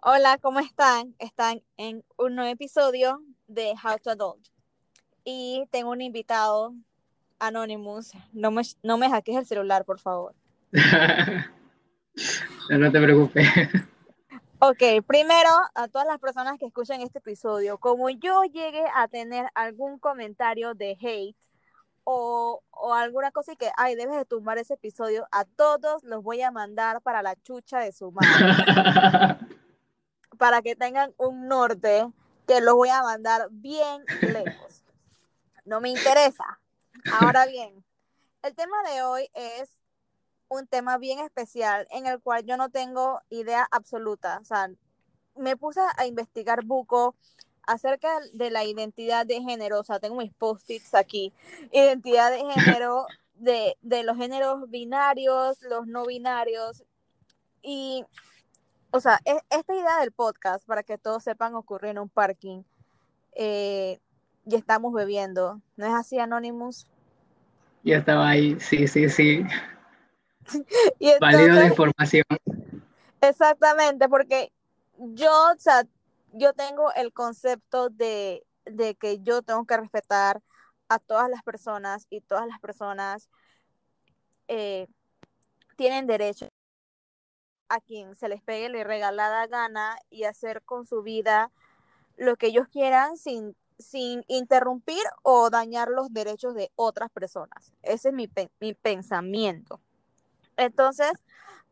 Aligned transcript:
Hola, 0.00 0.38
¿cómo 0.40 0.60
están? 0.60 1.16
Están 1.18 1.60
en 1.76 2.04
un 2.16 2.36
nuevo 2.36 2.48
episodio 2.48 3.20
de 3.48 3.72
How 3.72 3.98
to 4.00 4.10
Adult. 4.10 4.46
Y 5.24 5.64
tengo 5.72 5.90
un 5.90 6.00
invitado, 6.00 6.72
Anonymous. 7.40 8.12
No 8.32 8.52
me, 8.52 8.62
no 8.84 8.96
me 8.96 9.10
hackees 9.10 9.38
el 9.38 9.46
celular, 9.46 9.84
por 9.84 9.98
favor. 9.98 10.36
no, 12.70 12.78
no 12.78 12.92
te 12.92 13.00
preocupes. 13.00 13.48
Ok, 14.60 15.04
primero 15.04 15.50
a 15.74 15.88
todas 15.88 16.06
las 16.06 16.20
personas 16.20 16.58
que 16.60 16.66
escuchan 16.66 17.00
este 17.00 17.18
episodio, 17.18 17.78
como 17.78 18.08
yo 18.08 18.44
llegue 18.44 18.84
a 18.94 19.08
tener 19.08 19.46
algún 19.56 19.98
comentario 19.98 20.74
de 20.74 20.96
hate 21.00 21.36
o, 22.04 22.62
o, 22.70 22.94
alguna 22.94 23.32
cosa 23.32 23.52
y 23.52 23.56
que, 23.56 23.72
ay, 23.76 23.96
debes 23.96 24.16
de 24.16 24.24
tumbar 24.24 24.58
ese 24.58 24.74
episodio, 24.74 25.26
a 25.32 25.44
todos 25.44 26.04
los 26.04 26.22
voy 26.22 26.40
a 26.42 26.52
mandar 26.52 27.02
para 27.02 27.20
la 27.20 27.34
chucha 27.42 27.80
de 27.80 27.90
su 27.90 28.12
madre. 28.12 29.38
para 30.38 30.62
que 30.62 30.76
tengan 30.76 31.12
un 31.18 31.48
norte 31.48 32.06
que 32.46 32.60
los 32.60 32.74
voy 32.74 32.88
a 32.88 33.02
mandar 33.02 33.48
bien 33.50 34.04
lejos. 34.22 34.82
No 35.64 35.80
me 35.80 35.90
interesa. 35.90 36.60
Ahora 37.20 37.44
bien, 37.46 37.84
el 38.42 38.54
tema 38.54 38.76
de 38.90 39.02
hoy 39.02 39.30
es 39.34 39.68
un 40.48 40.66
tema 40.66 40.96
bien 40.96 41.18
especial 41.18 41.86
en 41.90 42.06
el 42.06 42.20
cual 42.20 42.44
yo 42.46 42.56
no 42.56 42.70
tengo 42.70 43.20
idea 43.28 43.68
absoluta. 43.70 44.38
O 44.40 44.44
sea, 44.44 44.70
me 45.36 45.56
puse 45.56 45.80
a 45.96 46.06
investigar 46.06 46.64
buco 46.64 47.14
acerca 47.66 48.08
de 48.32 48.50
la 48.50 48.64
identidad 48.64 49.26
de 49.26 49.42
género. 49.42 49.80
O 49.80 49.84
sea, 49.84 50.00
tengo 50.00 50.16
mis 50.16 50.32
post-its 50.32 50.94
aquí. 50.94 51.32
Identidad 51.70 52.30
de 52.30 52.38
género, 52.38 53.06
de, 53.34 53.76
de 53.82 54.02
los 54.04 54.16
géneros 54.16 54.70
binarios, 54.70 55.60
los 55.62 55.86
no 55.86 56.06
binarios. 56.06 56.84
Y, 57.60 58.06
o 58.90 59.00
sea, 59.00 59.20
es, 59.24 59.40
esta 59.50 59.74
idea 59.74 60.00
del 60.00 60.12
podcast, 60.12 60.66
para 60.66 60.82
que 60.82 60.98
todos 60.98 61.22
sepan, 61.22 61.54
ocurrió 61.54 61.90
en 61.90 61.98
un 61.98 62.08
parking. 62.08 62.62
Eh, 63.32 64.00
y 64.46 64.54
estamos 64.54 64.92
bebiendo. 64.92 65.60
¿No 65.76 65.86
es 65.86 65.92
así, 65.92 66.18
Anonymous? 66.18 66.86
Yo 67.84 67.96
estaba 67.96 68.28
ahí, 68.28 68.58
sí, 68.60 68.88
sí, 68.88 69.08
sí. 69.08 69.44
y 70.98 71.10
entonces, 71.10 71.54
de 71.54 71.66
información. 71.66 72.24
Exactamente, 73.20 74.08
porque 74.08 74.52
yo, 74.96 75.30
o 75.30 75.58
sea, 75.58 75.84
yo 76.32 76.52
tengo 76.54 76.92
el 76.94 77.12
concepto 77.12 77.90
de, 77.90 78.44
de 78.64 78.94
que 78.94 79.20
yo 79.20 79.42
tengo 79.42 79.64
que 79.66 79.76
respetar 79.76 80.42
a 80.88 80.98
todas 80.98 81.28
las 81.28 81.42
personas 81.42 82.06
y 82.10 82.20
todas 82.20 82.46
las 82.46 82.58
personas 82.60 83.28
eh, 84.48 84.86
tienen 85.76 86.06
derecho 86.06 86.47
a 87.68 87.80
quien 87.80 88.14
se 88.14 88.28
les 88.28 88.42
pegue 88.42 88.68
la 88.68 88.84
regalada 88.84 89.46
gana 89.46 89.96
y 90.10 90.24
hacer 90.24 90.62
con 90.62 90.86
su 90.86 91.02
vida 91.02 91.50
lo 92.16 92.36
que 92.36 92.48
ellos 92.48 92.68
quieran 92.68 93.16
sin, 93.16 93.54
sin 93.78 94.24
interrumpir 94.26 95.02
o 95.22 95.50
dañar 95.50 95.88
los 95.88 96.12
derechos 96.12 96.54
de 96.54 96.70
otras 96.76 97.10
personas. 97.10 97.72
Ese 97.82 98.08
es 98.08 98.14
mi, 98.14 98.28
mi 98.60 98.74
pensamiento. 98.74 99.80
Entonces, 100.56 101.12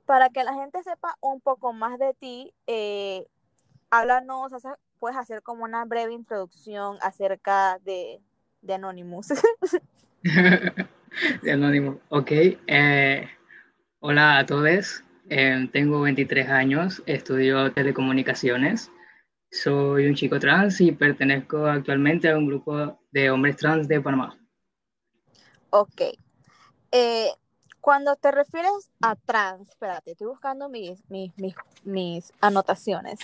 para 0.07 0.31
que 0.31 0.45
la 0.45 0.55
gente 0.55 0.83
sepa 0.83 1.17
un 1.21 1.41
poco 1.41 1.73
más 1.73 1.99
de 1.99 2.15
ti, 2.15 2.55
eh, 2.67 3.27
háblanos, 3.91 4.53
puedes 4.99 5.19
hacer 5.19 5.43
como 5.43 5.65
una 5.65 5.85
breve 5.85 6.13
introducción 6.13 6.97
acerca 7.03 7.79
de, 7.85 8.21
de 8.63 8.75
Anonymous. 8.75 9.29
de 11.43 11.53
Anonymous, 11.53 11.99
ok. 12.09 12.31
Eh, 12.31 13.29
hola 14.01 14.39
a 14.39 14.47
todos, 14.47 15.03
eh, 15.29 15.69
tengo 15.73 16.01
23 16.03 16.49
años, 16.49 17.03
estudio 17.07 17.73
telecomunicaciones, 17.73 18.91
soy 19.51 20.07
un 20.07 20.15
chico 20.15 20.39
trans 20.39 20.81
y 20.81 20.93
pertenezco 20.93 21.67
actualmente 21.67 22.31
a 22.31 22.37
un 22.37 22.47
grupo 22.47 23.01
de 23.11 23.31
hombres 23.31 23.57
trans 23.57 23.89
de 23.89 24.01
Panamá. 24.01 24.39
Ok. 25.71 26.03
Eh, 26.93 27.31
cuando 27.81 28.17
te 28.17 28.31
refieres 28.31 28.91
a 29.01 29.17
trans, 29.17 29.69
espérate, 29.69 30.13
estoy 30.13 30.27
buscando 30.27 30.69
mis, 30.69 31.01
mis, 31.09 31.33
mis, 31.85 32.33
anotaciones. 32.41 33.21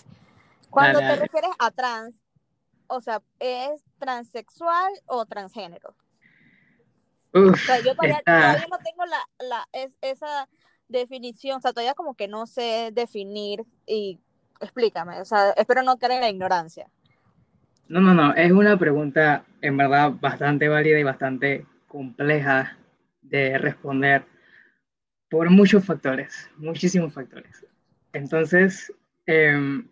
Cuando 0.71 1.01
te 1.01 1.17
refieres 1.17 1.51
a 1.59 1.71
trans, 1.71 2.15
o 2.87 3.01
sea, 3.01 3.21
¿es 3.39 3.83
transexual 3.99 4.93
o 5.07 5.27
transgénero? 5.27 5.95
o 7.35 7.57
sea, 7.57 7.81
yo 7.81 7.95
todavía, 7.95 8.23
no 8.71 8.79
tengo 8.79 9.07
la, 9.07 9.29
la, 9.41 9.69
es, 9.73 9.97
esa 10.03 10.49
definición, 10.93 11.59
o 11.59 11.61
sea, 11.61 11.73
todavía 11.73 11.95
como 11.95 12.15
que 12.15 12.29
no 12.29 12.47
sé 12.47 12.91
definir 12.93 13.65
y 13.87 14.21
explícame, 14.61 15.21
o 15.21 15.25
sea, 15.25 15.51
espero 15.51 15.83
no 15.83 15.99
caer 15.99 16.13
en 16.13 16.21
la 16.21 16.31
ignorancia. 16.31 16.89
No, 17.89 18.01
no, 18.01 18.15
no, 18.15 18.35
es 18.35 18.53
una 18.53 18.79
pregunta 18.79 19.45
en 19.61 19.77
verdad 19.77 20.13
bastante 20.21 20.69
válida 20.69 20.99
y 20.99 21.03
bastante 21.03 21.67
compleja 21.89 22.79
de 23.21 23.59
responder 23.59 24.25
por 25.29 25.51
muchos 25.51 25.85
factores, 25.85 26.49
muchísimos 26.57 27.13
factores. 27.13 27.67
Entonces, 28.13 28.93
em, 29.27 29.89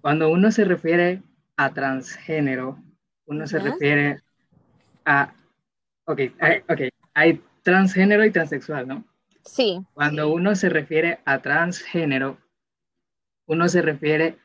cuando 0.00 0.30
uno 0.30 0.50
se 0.50 0.64
refiere 0.64 1.22
a 1.56 1.72
transgénero, 1.72 2.78
uno 3.26 3.46
se 3.46 3.58
refiere 3.58 4.20
a, 5.04 5.32
ok, 6.04 6.20
hay, 6.38 6.62
okay, 6.68 6.90
hay 7.14 7.42
transgénero 7.62 8.24
y 8.24 8.30
transexual, 8.30 8.86
¿no? 8.86 9.04
Sí. 9.44 9.80
Cuando 9.94 10.32
uno 10.32 10.54
se 10.54 10.68
refiere 10.68 11.20
a 11.24 11.40
transgénero, 11.42 12.38
uno 13.46 13.68
se 13.68 13.82
refiere 13.82 14.38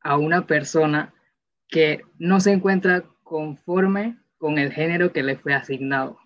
a 0.00 0.16
una 0.16 0.46
persona 0.46 1.14
que 1.68 2.02
no 2.18 2.40
se 2.40 2.52
encuentra 2.52 3.04
conforme 3.22 4.18
con 4.38 4.58
el 4.58 4.72
género 4.72 5.12
que 5.12 5.22
le 5.22 5.36
fue 5.36 5.54
asignado. 5.54 6.18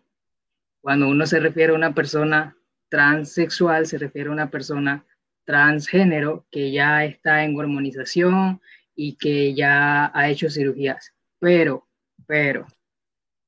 Cuando 0.81 1.08
uno 1.08 1.26
se 1.26 1.41
refiere 1.41 1.72
a 1.72 1.76
una 1.76 1.94
persona 1.94 2.56
transexual 2.91 3.86
se 3.86 3.97
refiere 3.97 4.28
a 4.28 4.32
una 4.32 4.50
persona 4.50 5.06
transgénero 5.44 6.47
que 6.50 6.70
ya 6.70 7.04
está 7.04 7.44
en 7.44 7.56
hormonización 7.56 8.60
y 8.94 9.16
que 9.16 9.54
ya 9.54 10.10
ha 10.12 10.28
hecho 10.28 10.50
cirugías. 10.50 11.14
Pero, 11.38 11.88
pero, 12.26 12.66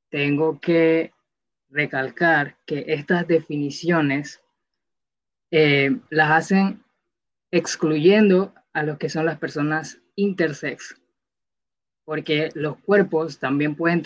tengo 0.08 0.58
que 0.60 1.12
recalcar 1.68 2.56
que 2.66 2.84
estas 2.88 3.26
definiciones 3.26 4.41
eh, 5.52 5.94
las 6.08 6.30
hacen 6.30 6.82
excluyendo 7.50 8.54
a 8.72 8.82
lo 8.82 8.96
que 8.96 9.10
son 9.10 9.26
las 9.26 9.38
personas 9.38 10.00
intersex, 10.16 10.98
porque 12.06 12.48
los 12.54 12.78
cuerpos 12.78 13.38
también 13.38 13.76
pueden 13.76 14.02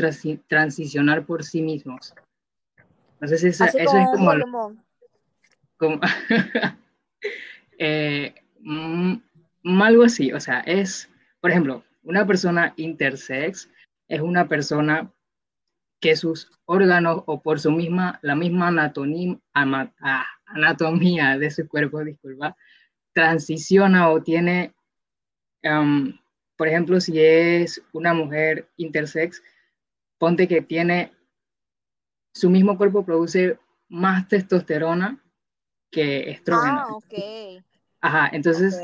transicionar 0.49 1.25
por 1.25 1.45
sí 1.45 1.63
mismos. 1.63 2.15
No 3.21 3.29
sé 3.29 3.39
si 3.39 3.47
eso, 3.47 3.65
es 3.65 3.73
como... 4.13 4.33
como 5.77 6.01
eh, 7.79 8.35
mm, 8.61 9.15
algo 9.83 10.03
así, 10.03 10.33
o 10.33 10.41
sea, 10.41 10.61
es, 10.61 11.09
por 11.41 11.53
ejemplo, 11.53 11.85
una 12.03 12.27
persona 12.27 12.75
intersex 12.77 13.71
es 14.09 14.21
una 14.21 14.49
persona 14.49 15.13
que 16.01 16.17
sus 16.17 16.51
órganos 16.65 17.23
o 17.27 17.41
por 17.41 17.61
su 17.61 17.71
misma, 17.71 18.19
la 18.23 18.35
misma 18.35 18.69
anatomía, 18.69 19.39
ah, 19.55 20.27
anatomía 20.47 21.39
de 21.39 21.51
su 21.51 21.69
cuerpo, 21.69 22.05
disculpa, 22.05 22.57
transiciona 23.13 24.11
o 24.11 24.23
tiene, 24.23 24.75
um, 25.63 26.17
por 26.57 26.69
ejemplo, 26.69 27.01
si 27.01 27.19
es 27.19 27.83
una 27.93 28.15
mujer 28.15 28.69
intersex, 28.77 29.43
ponte 30.19 30.49
que 30.49 30.63
tiene, 30.63 31.13
su 32.33 32.51
mismo 32.51 32.77
cuerpo 32.77 33.05
produce 33.05 33.59
más 33.89 34.29
testosterona 34.29 35.23
que 35.91 36.31
estrógeno. 36.31 36.81
Ah, 36.81 36.93
ok. 36.93 37.65
Ajá, 38.01 38.31
entonces, 38.33 38.79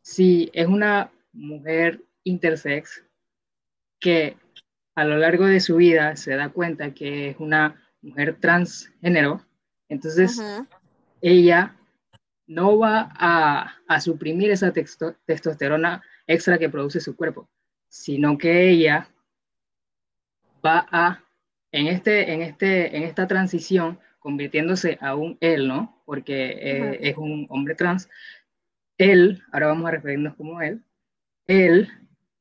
si 0.00 0.50
es 0.52 0.66
una 0.66 1.12
mujer 1.32 2.02
intersex 2.24 3.04
que 4.00 4.36
a 4.94 5.04
lo 5.04 5.16
largo 5.16 5.46
de 5.46 5.60
su 5.60 5.76
vida 5.76 6.16
se 6.16 6.34
da 6.34 6.48
cuenta 6.50 6.94
que 6.94 7.30
es 7.30 7.36
una 7.38 7.80
mujer 8.00 8.38
transgénero, 8.40 9.44
entonces 9.88 10.40
ella 11.24 11.74
no 12.46 12.78
va 12.78 13.10
a, 13.14 13.78
a 13.88 14.00
suprimir 14.02 14.50
esa 14.50 14.72
testosterona 14.72 16.02
extra 16.26 16.58
que 16.58 16.68
produce 16.68 17.00
su 17.00 17.16
cuerpo, 17.16 17.48
sino 17.88 18.36
que 18.36 18.68
ella 18.68 19.08
va 20.64 20.86
a, 20.90 21.24
en, 21.72 21.86
este, 21.86 22.30
en, 22.30 22.42
este, 22.42 22.94
en 22.94 23.04
esta 23.04 23.26
transición, 23.26 23.98
convirtiéndose 24.18 24.98
a 25.00 25.14
un 25.14 25.38
él, 25.40 25.66
¿no? 25.66 26.02
Porque 26.04 26.58
eh, 26.60 26.98
es 27.00 27.16
un 27.16 27.46
hombre 27.48 27.74
trans. 27.74 28.10
Él, 28.98 29.42
ahora 29.50 29.68
vamos 29.68 29.88
a 29.88 29.92
referirnos 29.92 30.34
como 30.34 30.60
él, 30.60 30.84
él 31.46 31.88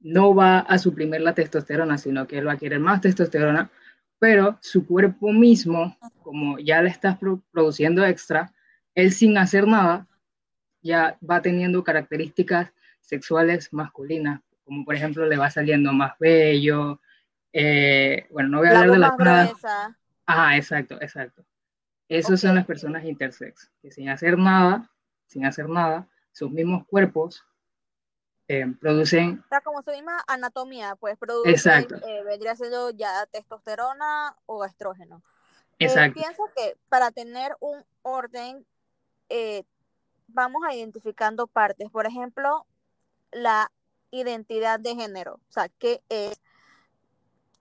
no 0.01 0.35
va 0.35 0.59
a 0.59 0.77
suprimir 0.77 1.21
la 1.21 1.33
testosterona, 1.33 1.97
sino 1.97 2.27
que 2.27 2.37
él 2.37 2.47
va 2.47 2.53
a 2.53 2.57
querer 2.57 2.81
más 2.81 2.99
testosterona, 2.99 3.71
pero 4.19 4.57
su 4.61 4.85
cuerpo 4.85 5.31
mismo, 5.31 5.97
como 6.21 6.59
ya 6.59 6.81
le 6.81 6.89
estás 6.89 7.17
produciendo 7.51 8.05
extra, 8.05 8.53
él 8.95 9.11
sin 9.11 9.37
hacer 9.37 9.67
nada, 9.67 10.07
ya 10.81 11.17
va 11.27 11.41
teniendo 11.41 11.83
características 11.83 12.71
sexuales 13.01 13.71
masculinas, 13.73 14.41
como 14.65 14.85
por 14.85 14.95
ejemplo 14.95 15.25
le 15.25 15.37
va 15.37 15.49
saliendo 15.49 15.93
más 15.93 16.13
bello, 16.19 16.99
eh, 17.51 18.27
bueno, 18.31 18.49
no 18.49 18.57
voy 18.59 18.67
a 18.67 18.71
hablar 18.71 18.91
de 18.91 18.97
la 18.97 19.15
cara. 19.15 19.51
Ah, 20.25 20.57
exacto, 20.57 21.01
exacto. 21.01 21.45
Esas 22.07 22.41
son 22.41 22.55
las 22.55 22.65
personas 22.65 23.03
intersex, 23.05 23.71
que 23.81 23.91
sin 23.91 24.09
hacer 24.09 24.37
nada, 24.37 24.89
sin 25.27 25.45
hacer 25.45 25.69
nada, 25.69 26.07
sus 26.31 26.51
mismos 26.51 26.85
cuerpos 26.85 27.45
eh, 28.47 28.65
producen... 28.79 29.41
O 29.45 29.47
sea, 29.49 29.61
como 29.61 29.81
su 29.81 29.91
misma 29.91 30.23
anatomía, 30.27 30.95
pues 30.95 31.17
producen, 31.17 31.87
eh, 32.05 32.23
vendría 32.25 32.55
siendo 32.55 32.91
ya 32.91 33.25
testosterona 33.27 34.35
o 34.45 34.65
estrógeno. 34.65 35.23
Eh, 35.79 35.85
exacto. 35.85 36.19
pienso 36.19 36.43
que 36.55 36.77
para 36.89 37.11
tener 37.11 37.55
un 37.59 37.83
orden, 38.01 38.65
vamos 40.27 40.61
a 40.67 40.75
identificando 40.75 41.47
partes. 41.47 41.89
Por 41.89 42.05
ejemplo, 42.05 42.65
la 43.31 43.71
identidad 44.11 44.79
de 44.79 44.95
género. 44.95 45.35
O 45.35 45.51
sea, 45.51 45.69
¿qué 45.69 46.01
es? 46.09 46.39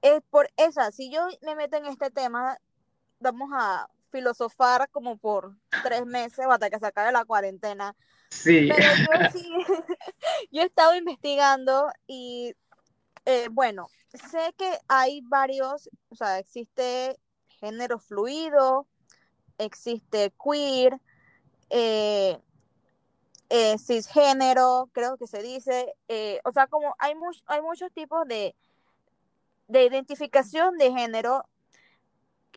Es 0.02 0.20
por 0.30 0.50
esa, 0.56 0.90
si 0.90 1.10
yo 1.10 1.26
me 1.42 1.54
meto 1.54 1.76
en 1.76 1.86
este 1.86 2.10
tema, 2.10 2.58
vamos 3.20 3.50
a 3.54 3.88
filosofar 4.10 4.88
como 4.90 5.16
por 5.16 5.56
tres 5.82 6.04
meses 6.04 6.44
o 6.46 6.50
hasta 6.50 6.68
que 6.70 6.78
se 6.78 6.86
acabe 6.86 7.12
la 7.12 7.24
cuarentena. 7.24 7.94
Sí. 8.28 8.68
Pero 8.68 8.88
yo 8.96 9.30
sí, 9.32 9.52
yo 10.50 10.62
he 10.62 10.66
estado 10.66 10.94
investigando 10.96 11.88
y 12.06 12.54
eh, 13.24 13.48
bueno, 13.50 13.88
sé 14.12 14.52
que 14.58 14.78
hay 14.88 15.20
varios, 15.22 15.88
o 16.08 16.16
sea, 16.16 16.38
existe 16.38 17.18
género 17.46 17.98
fluido, 17.98 18.86
existe 19.58 20.32
queer, 20.42 21.00
eh, 21.72 22.38
eh, 23.48 23.76
cisgénero, 23.78 24.88
creo 24.92 25.16
que 25.16 25.26
se 25.26 25.42
dice, 25.42 25.94
o 26.44 26.52
sea, 26.52 26.68
como 26.68 26.94
hay, 26.98 27.14
hay 27.46 27.62
muchos 27.62 27.90
tipos 27.92 28.26
de, 28.28 28.54
de 29.68 29.84
identificación 29.84 30.78
de 30.78 30.92
género 30.92 31.44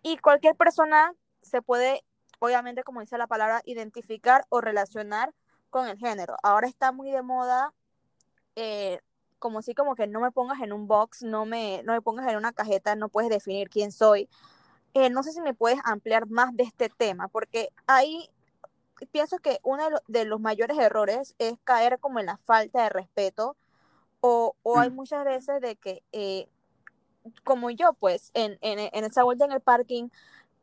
y 0.03 0.17
cualquier 0.17 0.55
persona 0.55 1.13
se 1.41 1.61
puede, 1.61 2.03
obviamente, 2.39 2.83
como 2.83 3.01
dice 3.01 3.17
la 3.17 3.25
palabra, 3.25 3.61
identificar 3.65 4.45
o 4.49 4.61
relacionar 4.61 5.33
con 5.69 5.87
el 5.87 5.97
género. 5.97 6.35
Ahora 6.43 6.67
está 6.67 6.91
muy 6.91 7.09
de 7.11 7.21
moda, 7.21 7.73
eh, 8.55 8.99
como 9.39 9.61
si 9.61 9.73
como 9.73 9.95
que 9.95 10.07
no 10.07 10.19
me 10.19 10.31
pongas 10.31 10.61
en 10.61 10.73
un 10.73 10.87
box, 10.87 11.23
no 11.23 11.45
me, 11.45 11.81
no 11.83 11.93
me 11.93 12.01
pongas 12.01 12.27
en 12.29 12.37
una 12.37 12.53
cajeta, 12.53 12.95
no 12.95 13.09
puedes 13.09 13.29
definir 13.29 13.69
quién 13.69 13.91
soy. 13.91 14.29
Eh, 14.93 15.09
no 15.09 15.23
sé 15.23 15.31
si 15.31 15.41
me 15.41 15.53
puedes 15.53 15.79
ampliar 15.85 16.27
más 16.27 16.55
de 16.55 16.63
este 16.63 16.89
tema, 16.89 17.27
porque 17.27 17.69
ahí 17.87 18.29
pienso 19.11 19.39
que 19.39 19.59
uno 19.63 19.83
de, 20.07 20.25
los 20.25 20.39
mayores 20.39 20.77
errores 20.77 21.35
es 21.39 21.55
caer 21.63 21.99
como 21.99 22.19
en 22.19 22.27
la 22.27 22.37
falta 22.37 22.83
de 22.83 22.89
respeto, 22.89 23.57
o, 24.21 24.55
o 24.63 24.79
hay 24.79 24.89
mm. 24.89 24.95
muchas 24.95 25.25
veces 25.25 25.61
de 25.61 25.75
que, 25.75 26.03
eh, 26.11 26.47
como 27.43 27.69
yo, 27.71 27.93
pues, 27.93 28.31
en, 28.33 28.57
en, 28.61 28.79
en, 28.79 29.03
esa 29.03 29.23
vuelta 29.23 29.45
en 29.45 29.51
el 29.51 29.61
parking, 29.61 30.09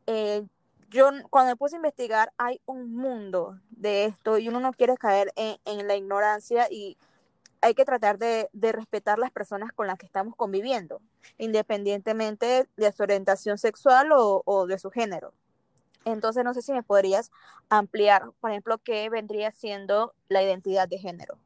eh, 0.07 0.45
yo 0.93 1.09
cuando 1.31 1.51
me 1.51 1.55
puse 1.55 1.75
a 1.75 1.77
investigar, 1.77 2.31
hay 2.37 2.61
un 2.65 2.95
mundo 2.95 3.59
de 3.71 4.05
esto 4.05 4.37
y 4.37 4.47
uno 4.47 4.59
no 4.59 4.71
quiere 4.73 4.95
caer 4.95 5.33
en, 5.35 5.87
la 5.87 5.95
ignorancia 5.95 6.67
y 6.69 6.97
hay 7.61 7.73
que 7.73 7.83
tratar 7.83 8.19
de, 8.19 8.47
respetar 8.53 9.17
las 9.17 9.31
personas 9.31 9.71
con 9.73 9.87
las 9.87 9.97
que 9.97 10.05
estamos 10.05 10.35
conviviendo, 10.35 11.01
independientemente 11.39 12.69
de 12.77 12.91
su 12.91 13.01
orientación 13.01 13.57
sexual 13.57 14.09
o, 14.11 14.67
de 14.67 14.77
su 14.77 14.91
género. 14.91 15.33
Entonces, 16.05 16.43
no 16.43 16.53
sé 16.53 16.61
si 16.61 16.71
me 16.73 16.83
podrías 16.83 17.31
ampliar, 17.69 18.31
por 18.39 18.51
ejemplo, 18.51 18.77
qué 18.77 19.09
vendría 19.09 19.51
siendo 19.51 20.13
la 20.27 20.43
identidad 20.43 20.87
de 20.87 20.97
género. 20.97 21.37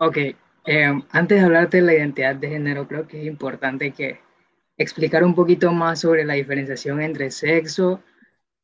Ok, 0.00 0.16
eh, 0.16 1.02
antes 1.10 1.38
de 1.38 1.44
hablarte 1.44 1.78
de 1.78 1.82
la 1.82 1.94
identidad 1.94 2.34
de 2.36 2.48
género, 2.48 2.88
creo 2.88 3.06
que 3.06 3.20
es 3.20 3.26
importante 3.26 3.92
que 3.92 4.20
explicar 4.76 5.24
un 5.24 5.34
poquito 5.34 5.72
más 5.72 6.00
sobre 6.00 6.24
la 6.24 6.34
diferenciación 6.34 7.00
entre 7.00 7.30
sexo, 7.30 8.02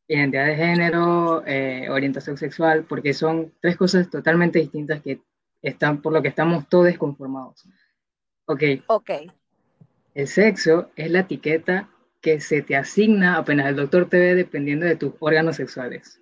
identidad 0.08 0.46
de 0.46 0.56
género, 0.56 1.42
eh, 1.46 1.88
orientación 1.90 2.36
sexual, 2.36 2.84
porque 2.88 3.14
son 3.14 3.52
tres 3.60 3.76
cosas 3.76 4.10
totalmente 4.10 4.58
distintas 4.58 5.02
que 5.02 5.20
están 5.62 6.00
por 6.00 6.12
lo 6.12 6.22
que 6.22 6.28
estamos 6.28 6.68
todos 6.68 6.96
conformados. 6.96 7.64
Ok. 8.46 8.62
Ok. 8.88 9.10
El 10.14 10.26
sexo 10.26 10.90
es 10.96 11.10
la 11.10 11.20
etiqueta 11.20 11.88
que 12.20 12.40
se 12.40 12.62
te 12.62 12.76
asigna 12.76 13.36
apenas 13.36 13.66
el 13.66 13.76
doctor 13.76 14.08
te 14.08 14.18
ve 14.18 14.34
dependiendo 14.34 14.86
de 14.86 14.96
tus 14.96 15.14
órganos 15.20 15.56
sexuales. 15.56 16.20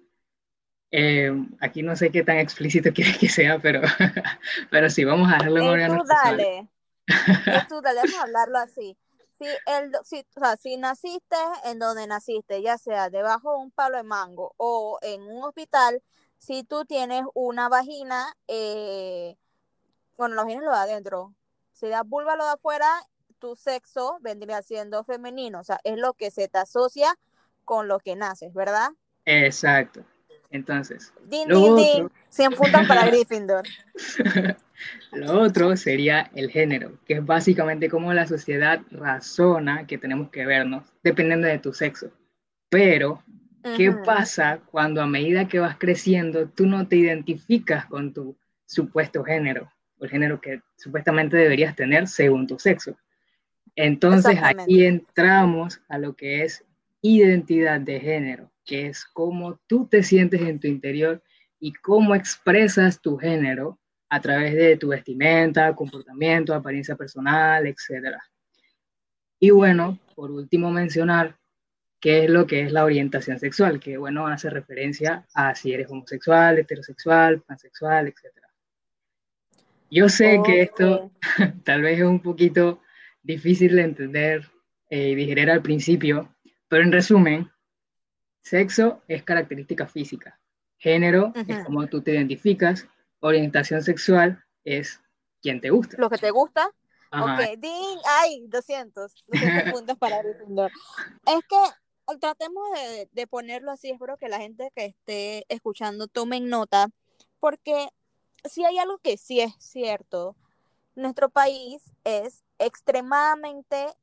Eh, 0.90 1.30
aquí 1.60 1.82
no 1.82 1.96
sé 1.96 2.10
qué 2.10 2.24
tan 2.24 2.38
explícito 2.38 2.92
quieres 2.94 3.18
que 3.18 3.28
sea, 3.28 3.58
pero, 3.58 3.82
pero 4.70 4.90
sí, 4.90 5.04
vamos 5.04 5.28
a 5.28 5.36
dejarlo 5.36 5.58
en 5.58 5.64
eh, 5.64 5.70
órganos 5.70 5.98
tú 5.98 6.04
dale. 6.06 6.68
tú 7.68 7.80
dale, 7.82 8.00
vamos 8.00 8.18
a 8.18 8.22
hablarlo 8.22 8.58
así 8.58 8.96
si, 9.38 9.44
el, 9.66 9.92
si, 10.04 10.26
o 10.36 10.40
sea, 10.40 10.56
si 10.56 10.76
naciste 10.76 11.36
en 11.64 11.78
donde 11.78 12.06
naciste, 12.06 12.60
ya 12.60 12.76
sea 12.76 13.08
debajo 13.08 13.52
de 13.52 13.58
un 13.58 13.70
palo 13.70 13.96
de 13.96 14.02
mango 14.02 14.54
o 14.56 14.98
en 15.02 15.22
un 15.22 15.44
hospital, 15.44 16.02
si 16.38 16.64
tú 16.64 16.84
tienes 16.84 17.24
una 17.34 17.68
vagina, 17.68 18.34
eh, 18.48 19.36
bueno, 20.16 20.34
la 20.34 20.42
vagina 20.42 20.60
es 20.60 20.66
lo 20.66 20.72
de 20.72 20.78
adentro, 20.78 21.34
si 21.72 21.88
da 21.88 22.02
vulva 22.02 22.36
lo 22.36 22.44
de 22.44 22.52
afuera, 22.52 22.88
tu 23.38 23.56
sexo 23.56 24.18
vendría 24.20 24.62
siendo 24.62 25.04
femenino, 25.04 25.60
o 25.60 25.64
sea, 25.64 25.80
es 25.84 25.98
lo 25.98 26.14
que 26.14 26.30
se 26.30 26.48
te 26.48 26.58
asocia 26.58 27.14
con 27.64 27.88
lo 27.88 27.98
que 27.98 28.16
naces, 28.16 28.52
¿verdad? 28.54 28.90
Exacto. 29.24 30.04
Entonces, 30.50 31.12
din, 31.26 31.48
din, 31.48 31.76
din, 31.76 32.10
100 32.28 32.52
puntos 32.52 32.86
para 32.88 33.06
Gryffindor. 33.10 33.64
Lo 35.12 35.40
otro 35.40 35.76
sería 35.76 36.30
el 36.34 36.50
género, 36.50 36.98
que 37.04 37.14
es 37.14 37.26
básicamente 37.26 37.90
cómo 37.90 38.12
la 38.14 38.26
sociedad 38.26 38.80
razona 38.90 39.86
que 39.86 39.98
tenemos 39.98 40.30
que 40.30 40.46
vernos, 40.46 40.84
dependiendo 41.02 41.46
de 41.46 41.58
tu 41.58 41.74
sexo. 41.74 42.10
Pero, 42.70 43.22
¿qué 43.76 43.92
pasa 43.92 44.60
cuando 44.70 45.02
a 45.02 45.06
medida 45.06 45.48
que 45.48 45.58
vas 45.58 45.76
creciendo 45.76 46.48
tú 46.48 46.66
no 46.66 46.86
te 46.86 46.96
identificas 46.96 47.86
con 47.86 48.14
tu 48.14 48.36
supuesto 48.64 49.24
género, 49.24 49.70
o 49.98 50.04
el 50.04 50.10
género 50.10 50.40
que 50.40 50.62
supuestamente 50.76 51.36
deberías 51.36 51.74
tener 51.74 52.06
según 52.06 52.46
tu 52.46 52.58
sexo? 52.58 52.96
Entonces 53.80 54.36
ahí 54.42 54.84
entramos 54.84 55.80
a 55.88 55.98
lo 55.98 56.16
que 56.16 56.42
es 56.42 56.64
identidad 57.00 57.80
de 57.80 58.00
género, 58.00 58.50
que 58.64 58.88
es 58.88 59.04
cómo 59.04 59.60
tú 59.68 59.86
te 59.86 60.02
sientes 60.02 60.40
en 60.40 60.58
tu 60.58 60.66
interior 60.66 61.22
y 61.60 61.72
cómo 61.74 62.16
expresas 62.16 63.00
tu 63.00 63.16
género 63.18 63.78
a 64.08 64.20
través 64.20 64.56
de 64.56 64.76
tu 64.76 64.88
vestimenta, 64.88 65.76
comportamiento, 65.76 66.52
apariencia 66.52 66.96
personal, 66.96 67.68
etc. 67.68 68.16
Y 69.38 69.50
bueno, 69.50 69.96
por 70.16 70.32
último 70.32 70.72
mencionar 70.72 71.38
qué 72.00 72.24
es 72.24 72.30
lo 72.30 72.48
que 72.48 72.62
es 72.62 72.72
la 72.72 72.84
orientación 72.84 73.38
sexual, 73.38 73.78
que 73.78 73.96
bueno, 73.96 74.26
hace 74.26 74.50
referencia 74.50 75.24
a 75.34 75.54
si 75.54 75.72
eres 75.72 75.88
homosexual, 75.88 76.58
heterosexual, 76.58 77.42
pansexual, 77.42 78.08
etc. 78.08 78.26
Yo 79.88 80.08
sé 80.08 80.40
que 80.44 80.62
esto 80.62 81.12
tal 81.64 81.82
vez 81.82 82.00
es 82.00 82.04
un 82.04 82.18
poquito 82.18 82.80
difícil 83.28 83.76
de 83.76 83.82
entender 83.82 84.50
eh, 84.90 85.10
y 85.10 85.14
digerir 85.14 85.50
al 85.50 85.62
principio, 85.62 86.34
pero 86.66 86.82
en 86.82 86.90
resumen, 86.90 87.50
sexo 88.42 89.02
es 89.06 89.22
característica 89.22 89.86
física, 89.86 90.40
género 90.78 91.32
es 91.46 91.64
como 91.64 91.86
tú 91.86 92.00
te 92.00 92.12
identificas 92.12 92.88
orientación 93.20 93.82
sexual 93.82 94.42
es 94.64 95.00
quien 95.42 95.60
te 95.60 95.70
gusta. 95.70 95.96
Lo 95.98 96.08
que 96.08 96.18
te 96.18 96.30
gusta. 96.30 96.70
Ok, 97.12 97.58
ding, 97.58 97.98
ay, 98.20 98.44
200, 98.48 99.24
200 99.26 99.72
puntos 99.72 99.98
para 99.98 100.22
Gryffindor. 100.22 100.70
Es 101.26 101.40
que 101.48 102.16
tratemos 102.20 102.62
de, 103.12 103.26
ponerlo 103.26 103.70
así, 103.70 103.90
espero 103.90 104.16
que 104.16 104.28
la 104.28 104.38
gente 104.38 104.70
que 104.74 104.86
esté 104.86 105.44
escuchando 105.48 106.06
tomen 106.06 106.48
nota, 106.48 106.88
porque 107.40 107.88
si 108.44 108.64
hay 108.64 108.78
algo 108.78 108.98
que 108.98 109.16
sí 109.16 109.40
es 109.40 109.54
cierto, 109.58 110.36
nuestro 110.94 111.28
país 111.28 111.82
es 112.04 112.42
extremadamente, 112.58 113.94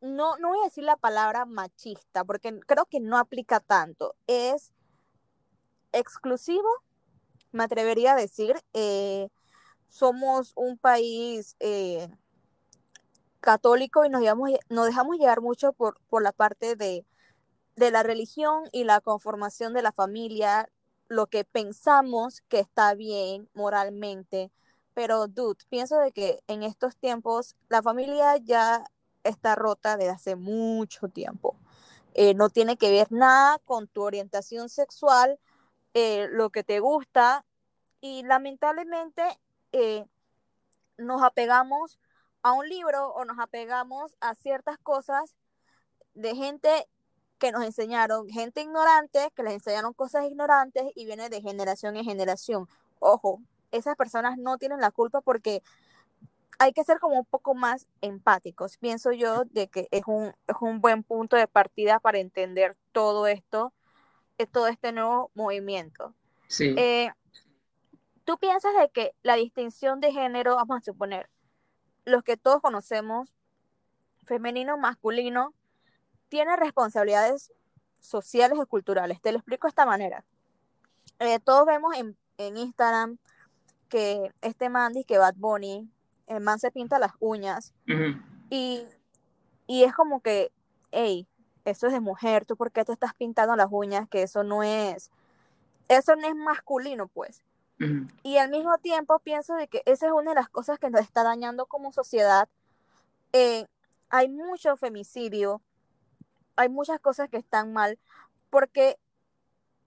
no, 0.00 0.36
no 0.38 0.48
voy 0.48 0.60
a 0.60 0.64
decir 0.64 0.84
la 0.84 0.96
palabra 0.96 1.44
machista, 1.44 2.24
porque 2.24 2.58
creo 2.66 2.86
que 2.86 3.00
no 3.00 3.18
aplica 3.18 3.60
tanto, 3.60 4.14
es 4.26 4.72
exclusivo 5.92 6.68
me 7.52 7.64
atrevería 7.64 8.12
a 8.12 8.16
decir. 8.16 8.54
Eh, 8.72 9.28
somos 9.88 10.52
un 10.56 10.78
país 10.78 11.56
eh, 11.60 12.08
católico 13.40 14.04
y 14.04 14.08
nos, 14.08 14.22
nos 14.68 14.86
dejamos 14.86 15.18
llevar 15.18 15.40
mucho 15.40 15.72
por, 15.72 16.00
por 16.08 16.22
la 16.22 16.32
parte 16.32 16.76
de, 16.76 17.04
de, 17.76 17.90
la 17.90 18.02
religión 18.02 18.64
y 18.72 18.84
la 18.84 19.00
conformación 19.00 19.72
de 19.74 19.82
la 19.82 19.92
familia, 19.92 20.68
lo 21.08 21.26
que 21.26 21.44
pensamos 21.44 22.42
que 22.48 22.60
está 22.60 22.94
bien 22.94 23.48
moralmente. 23.54 24.52
Pero, 25.00 25.28
dude, 25.28 25.64
pienso 25.70 25.98
de 25.98 26.12
que 26.12 26.42
en 26.46 26.62
estos 26.62 26.94
tiempos 26.94 27.56
la 27.70 27.80
familia 27.80 28.36
ya 28.36 28.84
está 29.24 29.54
rota 29.54 29.96
desde 29.96 30.10
hace 30.10 30.36
mucho 30.36 31.08
tiempo. 31.08 31.56
Eh, 32.12 32.34
no 32.34 32.50
tiene 32.50 32.76
que 32.76 32.90
ver 32.90 33.10
nada 33.10 33.58
con 33.60 33.88
tu 33.88 34.02
orientación 34.02 34.68
sexual, 34.68 35.40
eh, 35.94 36.28
lo 36.30 36.50
que 36.50 36.64
te 36.64 36.80
gusta 36.80 37.46
y 38.02 38.24
lamentablemente 38.24 39.22
eh, 39.72 40.04
nos 40.98 41.22
apegamos 41.22 41.98
a 42.42 42.52
un 42.52 42.68
libro 42.68 43.08
o 43.14 43.24
nos 43.24 43.38
apegamos 43.38 44.14
a 44.20 44.34
ciertas 44.34 44.76
cosas 44.76 45.34
de 46.12 46.36
gente 46.36 46.86
que 47.38 47.52
nos 47.52 47.64
enseñaron, 47.64 48.28
gente 48.28 48.60
ignorante, 48.60 49.32
que 49.34 49.44
les 49.44 49.54
enseñaron 49.54 49.94
cosas 49.94 50.26
ignorantes 50.26 50.92
y 50.94 51.06
viene 51.06 51.30
de 51.30 51.40
generación 51.40 51.96
en 51.96 52.04
generación. 52.04 52.68
Ojo, 52.98 53.40
esas 53.70 53.96
personas 53.96 54.38
no 54.38 54.58
tienen 54.58 54.80
la 54.80 54.90
culpa 54.90 55.20
porque 55.20 55.62
hay 56.58 56.72
que 56.72 56.84
ser 56.84 56.98
como 56.98 57.18
un 57.18 57.24
poco 57.24 57.54
más 57.54 57.86
empáticos. 58.02 58.76
Pienso 58.76 59.12
yo 59.12 59.44
de 59.46 59.68
que 59.68 59.88
es 59.90 60.02
un, 60.06 60.34
es 60.46 60.56
un 60.60 60.80
buen 60.80 61.02
punto 61.02 61.36
de 61.36 61.48
partida 61.48 62.00
para 62.00 62.18
entender 62.18 62.76
todo 62.92 63.26
esto, 63.26 63.72
eh, 64.36 64.46
todo 64.46 64.66
este 64.66 64.92
nuevo 64.92 65.30
movimiento. 65.34 66.14
Sí. 66.48 66.74
Eh, 66.76 67.10
¿Tú 68.24 68.38
piensas 68.38 68.72
de 68.78 68.90
que 68.90 69.14
la 69.22 69.36
distinción 69.36 70.00
de 70.00 70.12
género, 70.12 70.56
vamos 70.56 70.76
a 70.76 70.84
suponer, 70.84 71.30
los 72.04 72.22
que 72.22 72.36
todos 72.36 72.60
conocemos, 72.60 73.32
femenino, 74.26 74.76
masculino, 74.76 75.54
tiene 76.28 76.56
responsabilidades 76.56 77.52
sociales 78.00 78.58
y 78.62 78.66
culturales? 78.66 79.20
Te 79.22 79.32
lo 79.32 79.38
explico 79.38 79.66
de 79.66 79.70
esta 79.70 79.86
manera. 79.86 80.24
Eh, 81.20 81.38
todos 81.40 81.66
vemos 81.66 81.96
en, 81.96 82.16
en, 82.36 82.56
Instagram 82.56 83.18
que 83.90 84.32
este 84.40 84.70
man 84.70 84.94
que 85.06 85.18
Bad 85.18 85.34
Bunny, 85.36 85.90
el 86.26 86.40
man 86.40 86.58
se 86.58 86.70
pinta 86.70 86.98
las 86.98 87.12
uñas 87.20 87.74
uh 87.86 87.92
-huh. 87.92 88.22
y, 88.48 88.86
y 89.66 89.84
es 89.84 89.92
como 89.94 90.22
que, 90.22 90.50
hey, 90.92 91.26
eso 91.66 91.88
es 91.88 91.92
de 91.92 92.00
mujer, 92.00 92.46
¿tú 92.46 92.56
por 92.56 92.72
qué 92.72 92.84
te 92.84 92.92
estás 92.92 93.12
pintando 93.14 93.54
las 93.56 93.68
uñas? 93.70 94.08
Que 94.08 94.22
eso 94.22 94.42
no 94.44 94.62
es, 94.62 95.10
eso 95.88 96.16
no 96.16 96.26
es 96.26 96.34
masculino, 96.34 97.08
pues. 97.08 97.42
Uh 97.78 97.84
-huh. 97.84 98.10
Y 98.22 98.38
al 98.38 98.50
mismo 98.50 98.78
tiempo 98.78 99.18
pienso 99.18 99.54
de 99.56 99.68
que 99.68 99.82
esa 99.84 100.06
es 100.06 100.12
una 100.12 100.30
de 100.30 100.36
las 100.36 100.48
cosas 100.48 100.78
que 100.78 100.88
nos 100.88 101.02
está 101.02 101.22
dañando 101.22 101.66
como 101.66 101.92
sociedad. 101.92 102.48
Eh, 103.32 103.66
hay 104.08 104.28
mucho 104.28 104.76
femicidio, 104.76 105.60
hay 106.56 106.68
muchas 106.68 107.00
cosas 107.00 107.28
que 107.28 107.36
están 107.36 107.72
mal, 107.72 107.98
porque 108.50 108.98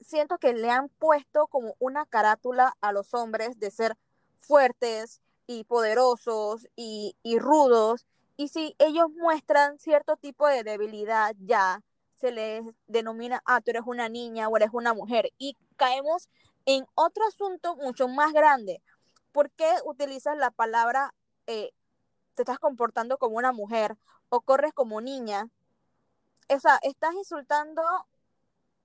siento 0.03 0.38
que 0.38 0.53
le 0.53 0.69
han 0.69 0.89
puesto 0.89 1.48
como 1.48 1.75
una 1.79 2.05
carátula 2.05 2.75
a 2.81 2.91
los 2.91 3.13
hombres 3.13 3.60
de 3.60 3.72
ser 3.72 3.98
fuertes 4.39 5.22
y 5.48 5.63
poderosos 5.63 6.67
y, 6.75 7.15
y 7.24 7.39
rudos, 7.39 8.05
y 8.38 8.48
si 8.48 8.75
ellos 8.79 9.07
muestran 9.12 9.77
cierto 9.79 10.17
tipo 10.17 10.48
de 10.48 10.63
debilidad 10.63 11.36
ya, 11.39 11.81
se 12.15 12.31
les 12.31 12.65
denomina, 12.88 13.41
ah, 13.45 13.62
tú 13.62 13.72
eres 13.72 13.83
una 13.86 14.07
niña 14.10 14.48
o 14.48 14.57
eres 14.57 14.69
una 14.72 14.93
mujer, 14.93 15.31
y 15.38 15.57
caemos 15.75 16.29
en 16.65 16.86
otro 16.95 17.25
asunto 17.27 17.75
mucho 17.75 18.07
más 18.07 18.31
grande. 18.31 18.81
¿Por 19.31 19.51
qué 19.51 19.69
utilizas 19.86 20.38
la 20.38 20.51
palabra, 20.51 21.13
eh, 21.48 21.72
te 22.36 22.43
estás 22.43 22.60
comportando 22.60 23.17
como 23.17 23.38
una 23.38 23.51
mujer 23.51 23.98
o 24.29 24.41
corres 24.41 24.74
como 24.74 25.01
niña? 25.01 25.50
O 26.50 26.60
sea, 26.60 26.79
estás 26.83 27.13
insultando 27.15 27.83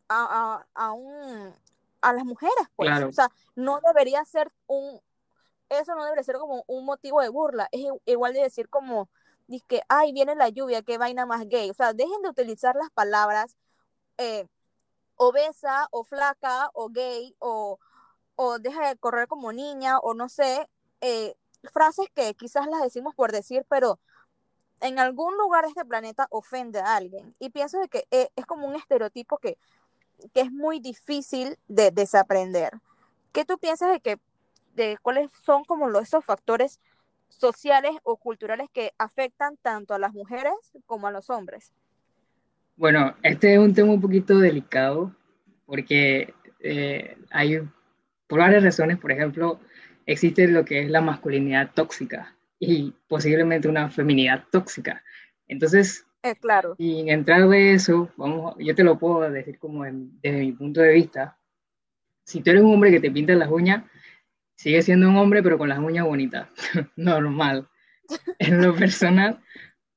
a, 0.09 0.65
a, 0.75 0.87
a, 0.87 0.93
un, 0.93 1.55
a 2.01 2.13
las 2.13 2.25
mujeres, 2.25 2.55
pues. 2.77 2.89
Claro. 2.89 3.09
O 3.09 3.13
sea, 3.13 3.31
no 3.55 3.81
debería 3.81 4.25
ser 4.25 4.51
un, 4.67 5.01
eso 5.69 5.95
no 5.95 6.05
debería 6.05 6.25
ser 6.25 6.37
como 6.39 6.65
un 6.67 6.85
motivo 6.85 7.21
de 7.21 7.29
burla. 7.29 7.69
Es 7.73 7.83
igual 8.07 8.35
de 8.35 8.43
decir 8.43 8.69
como, 8.69 9.09
que, 9.67 9.83
ay, 9.89 10.13
viene 10.13 10.35
la 10.35 10.49
lluvia, 10.49 10.83
qué 10.83 10.99
vaina 10.99 11.27
más 11.27 11.49
gay. 11.49 11.71
O 11.71 11.75
sea, 11.75 11.93
dejen 11.93 12.23
de 12.23 12.31
utilizar 12.31 12.75
las 12.77 12.91
palabras 12.91 13.57
eh, 14.19 14.47
obesa 15.17 15.89
o 15.91 16.05
flaca 16.05 16.71
o 16.75 16.89
gay 16.89 17.35
o, 17.39 17.79
o 18.37 18.59
deja 18.59 18.89
de 18.89 18.97
correr 18.97 19.29
como 19.29 19.53
niña 19.53 19.99
o 19.99 20.15
no 20.15 20.29
sé, 20.29 20.69
eh, 21.01 21.35
frases 21.73 22.07
que 22.15 22.35
quizás 22.35 22.67
las 22.67 22.83
decimos 22.83 23.15
por 23.15 23.33
decir, 23.33 23.67
pero 23.69 23.99
en 24.81 24.99
algún 24.99 25.37
lugar 25.37 25.65
de 25.65 25.71
este 25.71 25.85
planeta 25.85 26.29
ofende 26.31 26.81
a 26.81 26.97
alguien. 26.97 27.35
Y 27.39 27.51
pienso 27.51 27.79
de 27.79 27.89
que 27.89 28.07
eh, 28.11 28.31
es 28.37 28.47
como 28.47 28.67
un 28.67 28.77
estereotipo 28.77 29.39
que, 29.39 29.59
que 30.35 30.41
es 30.43 30.53
muy 30.53 30.81
difícil 30.81 31.57
de 31.69 31.91
desaprender. 31.91 32.73
¿Qué 33.33 33.45
tú 33.45 33.59
piensas 33.59 33.93
de 33.93 34.01
que 34.01 34.19
de 34.75 34.97
cuáles 35.03 35.31
son 35.45 35.65
como 35.65 35.89
los, 35.89 36.03
esos 36.03 36.25
factores 36.25 36.81
sociales 37.29 37.93
o 38.03 38.17
culturales 38.17 38.69
que 38.73 38.93
afectan 38.99 39.57
tanto 39.57 39.95
a 39.95 39.99
las 39.99 40.13
mujeres 40.13 40.53
como 40.87 41.07
a 41.07 41.11
los 41.11 41.31
hombres? 41.31 41.73
Bueno, 42.77 43.17
este 43.23 43.55
es 43.55 43.59
un 43.59 43.75
tema 43.75 43.93
un 43.93 44.01
poquito 44.01 44.39
delicado 44.39 45.15
porque 45.67 46.33
eh, 46.61 47.17
hay 47.31 47.61
por 48.27 48.41
varias 48.41 48.63
razones, 48.63 48.99
por 48.99 49.11
ejemplo, 49.11 49.59
existe 50.07 50.47
lo 50.49 50.65
que 50.65 50.83
es 50.83 50.91
la 50.91 51.01
masculinidad 51.01 51.71
tóxica 51.75 52.37
y 52.59 52.95
posiblemente 53.09 53.69
una 53.69 53.91
feminidad 53.91 54.45
tóxica. 54.51 55.03
Entonces, 55.49 56.07
eh, 56.23 56.37
claro. 56.37 56.75
sin 56.77 57.09
entrar 57.09 57.49
de 57.49 57.75
eso, 57.75 58.11
vamos, 58.17 58.55
yo 58.59 58.75
te 58.75 58.85
lo 58.85 58.99
puedo 58.99 59.21
decir 59.31 59.59
como 59.59 59.85
en, 59.85 60.19
desde 60.21 60.41
mi 60.41 60.53
punto 60.53 60.81
de 60.81 60.93
vista. 60.93 61.39
Si 62.25 62.43
tú 62.43 62.51
eres 62.51 62.63
un 62.63 62.75
hombre 62.75 62.91
que 62.91 63.01
te 63.01 63.11
pinta 63.11 63.35
las 63.35 63.51
uñas, 63.51 63.85
sigue 64.55 64.83
siendo 64.83 65.09
un 65.09 65.17
hombre, 65.17 65.43
pero 65.43 65.57
con 65.57 65.69
las 65.69 65.79
uñas 65.79 66.05
bonitas. 66.05 66.49
Normal. 66.97 67.69
En 68.39 68.63
lo 68.63 68.75
personal, 68.75 69.41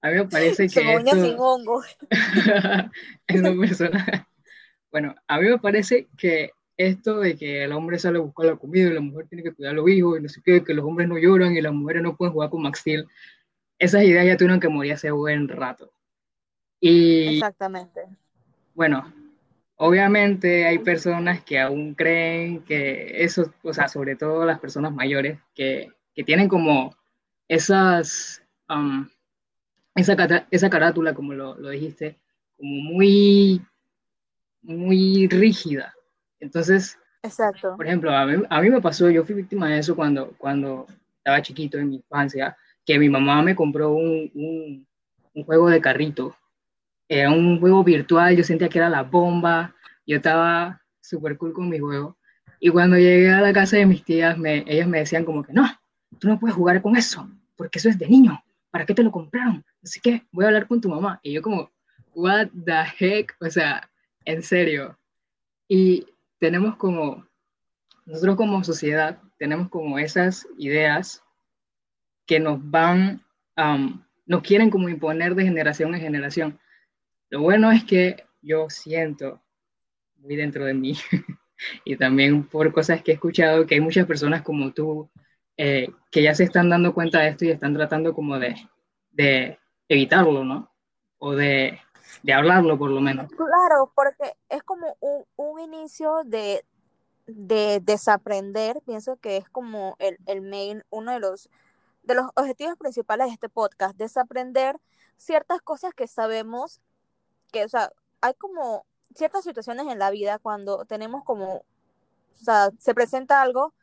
a 0.02 0.10
mí 0.10 0.16
me 0.16 0.26
parece 0.26 0.64
que. 0.64 0.70
Son 0.70 0.88
esto... 0.88 1.02
uñas 1.02 1.28
sin 1.28 1.36
hongo. 1.40 1.82
en 3.28 3.44
lo 3.44 3.60
personal. 3.60 4.28
Bueno, 4.92 5.16
a 5.28 5.40
mí 5.40 5.48
me 5.48 5.58
parece 5.58 6.08
que 6.18 6.52
esto 6.78 7.20
de 7.20 7.38
que 7.38 7.64
el 7.64 7.72
hombre 7.72 8.00
sale 8.00 8.18
a 8.18 8.22
buscar 8.22 8.48
la 8.48 8.56
comida 8.56 8.90
y 8.90 8.94
la 8.94 9.02
mujer 9.02 9.28
tiene 9.28 9.44
que 9.44 9.54
cuidar 9.54 9.74
a 9.74 9.76
los 9.76 9.90
hijos 9.90 10.20
y 10.20 10.24
no 10.24 10.30
sé 10.30 10.42
qué, 10.44 10.64
que 10.64 10.74
los 10.74 10.86
hombres 10.86 11.08
no 11.08 11.18
lloran 11.18 11.56
y 11.56 11.62
las 11.62 11.74
mujeres 11.74 12.02
no 12.02 12.16
pueden 12.16 12.34
jugar 12.34 12.50
con 12.50 12.64
Max 12.64 12.80
Steel, 12.80 13.08
esas 13.80 14.04
ideas 14.04 14.26
ya 14.26 14.38
tuvieron 14.38 14.60
que 14.60 14.70
morir 14.70 14.94
hace 14.94 15.12
buen 15.12 15.48
rato. 15.48 15.94
Y. 16.82 17.36
Exactamente. 17.36 18.02
Bueno, 18.74 19.14
Obviamente 19.84 20.68
hay 20.68 20.78
personas 20.78 21.44
que 21.44 21.60
aún 21.60 21.96
creen 21.96 22.62
que 22.62 23.24
eso, 23.24 23.52
o 23.64 23.74
sea, 23.74 23.88
sobre 23.88 24.16
todo 24.16 24.46
las 24.46 24.60
personas 24.60 24.94
mayores, 24.94 25.40
que, 25.56 25.92
que 26.14 26.24
tienen 26.24 26.48
como 26.48 26.96
esas, 27.48 28.44
um, 28.70 29.10
esa, 29.96 30.46
esa 30.52 30.70
carátula, 30.70 31.16
como 31.16 31.34
lo, 31.34 31.56
lo, 31.56 31.70
dijiste, 31.70 32.20
como 32.58 32.76
muy, 32.76 33.60
muy 34.62 35.28
rígida. 35.30 35.96
Entonces, 36.40 37.00
Exacto. 37.24 37.76
por 37.76 37.88
ejemplo, 37.88 38.16
a 38.16 38.28
mí, 38.28 38.44
a 38.48 38.62
mí 38.62 38.70
me 38.70 38.82
pasó, 38.82 39.10
yo 39.10 39.26
fui 39.26 39.34
víctima 39.34 39.68
de 39.68 39.80
eso 39.80 39.96
cuando, 39.96 40.36
cuando 40.38 40.86
estaba 41.18 41.42
chiquito 41.42 41.80
en 41.80 41.90
mi 41.90 41.96
infancia, 41.96 42.56
que 42.86 43.00
mi 43.00 43.10
mamá 43.10 43.42
me 43.42 43.56
compró 43.56 43.94
un, 43.94 44.30
un, 44.36 44.88
un 45.34 45.44
juego 45.44 45.72
de 45.72 45.82
carrito 45.82 46.36
era 47.12 47.30
un 47.30 47.60
juego 47.60 47.84
virtual, 47.84 48.38
yo 48.38 48.44
sentía 48.46 48.70
que 48.70 48.78
era 48.78 48.88
la 48.88 49.04
bomba, 49.04 49.76
yo 50.08 50.16
estaba 50.16 50.82
súper 51.02 51.38
cool 51.38 51.52
con 51.52 51.68
mi 51.68 51.78
juego. 51.78 52.18
Y 52.58 52.70
cuando 52.70 52.96
llegué 52.96 53.30
a 53.30 53.42
la 53.42 53.52
casa 53.52 53.76
de 53.76 53.86
mis 53.86 54.06
tías, 54.06 54.38
me, 54.38 54.64
ellas 54.66 54.88
me 54.88 55.00
decían 55.00 55.26
como 55.26 55.44
que 55.44 55.52
no, 55.52 55.68
tú 56.20 56.30
no 56.30 56.40
puedes 56.40 56.56
jugar 56.56 56.82
con 56.82 56.96
eso, 56.96 57.30
porque 57.58 57.80
eso 57.80 57.90
es 57.90 58.00
de 58.00 58.08
niño, 58.08 58.42
¿para 58.70 58.86
qué 58.86 58.94
te 58.94 59.04
lo 59.04 59.12
compraron? 59.12 59.62
Así 59.84 60.00
que 60.00 60.26
voy 60.32 60.46
a 60.46 60.48
hablar 60.48 60.68
con 60.68 60.80
tu 60.80 60.88
mamá. 60.88 61.20
Y 61.22 61.34
yo 61.34 61.42
como, 61.42 61.70
what 62.16 62.48
the 62.66 62.84
heck, 62.98 63.36
o 63.42 63.50
sea, 63.50 63.92
en 64.24 64.42
serio. 64.42 64.98
Y 65.68 66.08
tenemos 66.40 66.78
como, 66.78 67.28
nosotros 68.06 68.38
como 68.38 68.64
sociedad, 68.64 69.20
tenemos 69.38 69.68
como 69.68 70.00
esas 70.00 70.48
ideas 70.58 71.22
que 72.26 72.40
nos 72.40 72.58
van, 72.72 73.22
um, 73.58 74.02
nos 74.26 74.44
quieren 74.44 74.70
como 74.70 74.88
imponer 74.88 75.36
de 75.36 75.44
generación 75.44 75.94
en 75.94 76.00
generación. 76.00 76.61
Lo 77.32 77.40
bueno 77.40 77.72
es 77.72 77.86
que 77.86 78.26
yo 78.42 78.70
siento 78.70 79.42
muy 80.18 80.36
dentro 80.36 80.66
de 80.66 80.74
mí 80.74 80.98
y 81.86 81.96
también 81.96 82.44
por 82.44 82.74
cosas 82.74 83.02
que 83.02 83.12
he 83.12 83.14
escuchado 83.14 83.66
que 83.66 83.76
hay 83.76 83.82
muchas 83.82 84.06
personas 84.06 84.42
como 84.42 84.74
tú 84.74 85.10
eh, 85.56 85.88
que 86.12 86.24
ya 86.24 86.36
se 86.36 86.44
están 86.44 86.70
dando 86.70 86.94
cuenta 86.94 87.22
de 87.22 87.30
esto 87.30 87.46
y 87.46 87.52
están 87.52 87.74
tratando 87.74 88.14
como 88.14 88.38
de, 88.38 88.56
de 89.12 89.58
evitarlo, 89.88 90.44
¿no? 90.44 90.74
O 91.20 91.32
de, 91.34 91.80
de, 92.22 92.34
hablarlo 92.34 92.78
por 92.78 92.92
lo 92.92 93.00
menos. 93.00 93.32
Claro, 93.32 93.94
porque 93.96 94.36
es 94.50 94.62
como 94.64 94.98
un, 95.00 95.24
un 95.38 95.60
inicio 95.62 96.24
de, 96.26 96.66
de, 97.28 97.80
desaprender, 97.82 98.82
pienso 98.86 99.16
que 99.16 99.38
es 99.38 99.50
como 99.50 99.96
el, 100.00 100.18
el 100.26 100.42
main, 100.42 100.84
uno 100.90 101.14
de 101.14 101.20
los, 101.22 101.50
de 102.04 102.16
los 102.16 102.26
objetivos 102.36 102.76
principales 102.78 103.28
de 103.28 103.34
este 103.34 103.48
podcast, 103.48 103.96
desaprender 103.96 104.76
ciertas 105.16 105.62
cosas 105.62 105.94
que 105.94 106.08
sabemos 106.08 106.82
que, 107.52 107.66
o 107.66 107.70
sea, 107.70 107.92
hay 108.22 108.34
como 108.36 108.86
ciertas 109.16 109.44
situaciones 109.44 109.88
en 109.88 110.00
la 110.00 110.12
vida 110.12 110.40
cuando 110.40 110.86
tenemos 110.86 111.24
como, 111.24 111.58
o 111.58 111.64
sea, 112.44 112.70
se 112.80 112.94
presenta 112.94 113.42
algo 113.42 113.74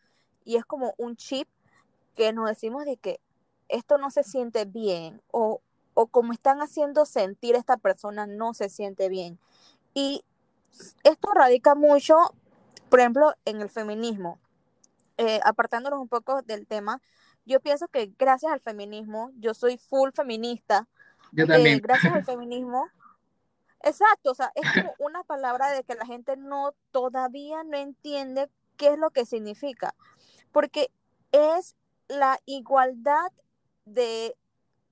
y 0.45 0.57
es 0.57 0.65
como 0.65 0.95
un 0.99 1.17
chip 1.17 1.49
que 2.17 2.33
nos 2.33 2.49
decimos 2.49 2.85
de 2.85 2.97
que 2.97 3.21
esto 3.69 3.99
no 3.99 4.11
se 4.11 4.25
siente 4.25 4.65
bien 4.65 5.23
o, 5.31 5.61
o 5.95 6.07
como 6.09 6.33
están 6.33 6.61
haciendo 6.63 7.05
sentir 7.07 7.55
esta 7.55 7.77
persona 7.77 8.27
no 8.27 8.55
se 8.55 8.69
siente 8.69 9.09
bien. 9.09 9.39
Y 9.95 10.25
esto 11.05 11.31
radica 11.35 11.75
mucho, 11.75 12.17
por 12.89 13.01
ejemplo, 13.01 13.35
en 13.45 13.61
el 13.61 13.71
feminismo. 13.71 14.39
eh, 15.19 15.41
apartándonos 15.45 16.01
un 16.01 16.09
poco 16.09 16.43
del 16.43 16.67
tema, 16.67 17.03
yo 17.45 17.61
pienso 17.61 17.89
que 17.89 18.13
gracias 18.19 18.53
al 18.53 18.61
feminismo, 18.61 19.33
yo 19.39 19.55
soy 19.55 19.79
full 19.79 20.11
feminista. 20.13 20.87
Yo 21.33 21.47
también. 21.47 21.79
Eh, 21.79 21.81
gracias 21.81 22.15
al 22.15 22.25
feminismo. 22.25 22.87
Exacto, 23.83 24.33
o 24.33 24.35
sea, 24.35 24.53
es 24.55 24.71
como 24.73 24.95
una 24.99 25.23
palabra 25.25 25.71
de 25.71 25.85
que 25.85 25.95
la 25.95 26.07
gente 26.07 26.37
no 26.37 26.75
todavía 26.91 27.63
no 27.65 27.77
entiende 27.77 28.51
qué 28.77 28.95
es 28.95 28.99
lo 28.99 29.11
que 29.11 29.27
significa, 29.27 29.95
porque 30.53 30.91
es 31.33 31.77
la 32.09 32.39
igualdad 32.47 33.31
de 33.85 34.37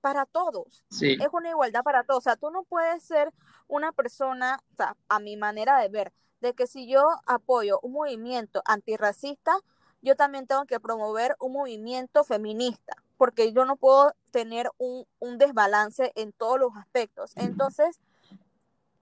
para 0.01 0.25
todos. 0.25 0.85
Sí. 0.89 1.17
Es 1.21 1.29
una 1.33 1.51
igualdad 1.51 1.83
para 1.83 2.05
todos. 2.05 2.19
O 2.19 2.21
sea, 2.21 2.37
tú 2.37 2.51
no 2.51 2.63
puedes 2.63 3.03
ser 3.03 3.33
una 3.67 3.91
persona, 3.91 4.61
o 4.73 4.77
sea, 4.77 4.97
a 5.09 5.19
mi 5.19 5.37
manera 5.37 5.81
de 5.81 5.89
ver, 5.89 6.13
de 6.41 6.55
que 6.55 6.69
si 6.69 6.87
yo 6.87 7.05
apoyo 7.27 7.81
un 7.83 7.93
movimiento 7.93 8.63
antirracista, 8.67 9.59
yo 10.03 10.15
también 10.15 10.47
tengo 10.47 10.65
que 10.67 10.79
promover 10.79 11.35
un 11.41 11.55
movimiento 11.55 12.23
feminista, 12.23 13.03
porque 13.17 13.53
yo 13.53 13.65
no 13.65 13.75
puedo 13.75 14.13
tener 14.31 14.71
un, 14.79 15.07
un 15.19 15.39
desbalance 15.39 16.13
en 16.15 16.33
todos 16.33 16.61
los 16.61 16.77
aspectos. 16.77 17.33
Entonces, 17.35 17.99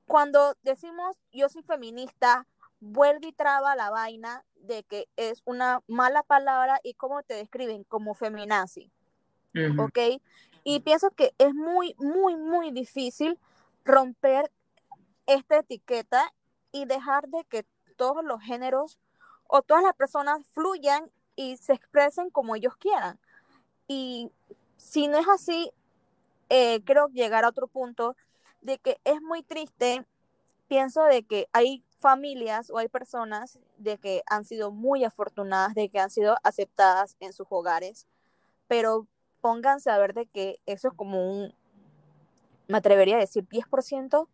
cuando 0.06 0.56
decimos 0.62 1.16
yo 1.32 1.48
soy 1.48 1.62
feminista, 1.62 2.46
vuelve 2.80 3.28
y 3.28 3.32
traba 3.32 3.76
la 3.76 3.90
vaina 3.90 4.44
de 4.56 4.82
que 4.84 5.08
es 5.16 5.42
una 5.44 5.82
mala 5.86 6.22
palabra 6.22 6.80
y 6.82 6.94
cómo 6.94 7.22
te 7.22 7.34
describen 7.34 7.84
como 7.84 8.14
feminazi. 8.14 8.90
Ujú. 9.54 9.84
¿ok? 9.84 9.98
Y 10.64 10.80
pienso 10.80 11.10
que 11.10 11.34
es 11.38 11.54
muy, 11.54 11.94
muy, 11.98 12.36
muy 12.36 12.70
difícil 12.70 13.38
romper 13.84 14.50
esta 15.26 15.58
etiqueta 15.58 16.32
y 16.72 16.86
dejar 16.86 17.28
de 17.28 17.44
que 17.44 17.64
todos 17.96 18.24
los 18.24 18.40
géneros 18.42 18.98
o 19.46 19.62
todas 19.62 19.82
las 19.82 19.94
personas 19.94 20.40
fluyan 20.52 21.10
y 21.36 21.56
se 21.58 21.74
expresen 21.74 22.30
como 22.30 22.56
ellos 22.56 22.76
quieran. 22.76 23.18
Y 23.86 24.30
si 24.76 25.06
no 25.06 25.18
es 25.18 25.28
así, 25.28 25.70
eh, 26.48 26.82
creo 26.84 27.08
llegar 27.08 27.44
a 27.44 27.48
otro 27.48 27.66
punto 27.66 28.16
de 28.64 28.78
que 28.78 28.98
es 29.04 29.22
muy 29.22 29.42
triste, 29.42 30.04
pienso 30.66 31.04
de 31.04 31.22
que 31.22 31.48
hay 31.52 31.84
familias 32.00 32.70
o 32.70 32.78
hay 32.78 32.88
personas 32.88 33.58
de 33.78 33.98
que 33.98 34.22
han 34.26 34.44
sido 34.44 34.72
muy 34.72 35.04
afortunadas, 35.04 35.74
de 35.74 35.88
que 35.88 36.00
han 36.00 36.10
sido 36.10 36.36
aceptadas 36.42 37.16
en 37.20 37.32
sus 37.32 37.46
hogares, 37.50 38.08
pero 38.66 39.06
pónganse 39.40 39.90
a 39.90 39.98
ver 39.98 40.14
de 40.14 40.26
que 40.26 40.58
eso 40.66 40.88
es 40.88 40.94
como 40.94 41.30
un, 41.30 41.54
me 42.66 42.78
atrevería 42.78 43.16
a 43.16 43.20
decir 43.20 43.46
10%, 43.46 44.28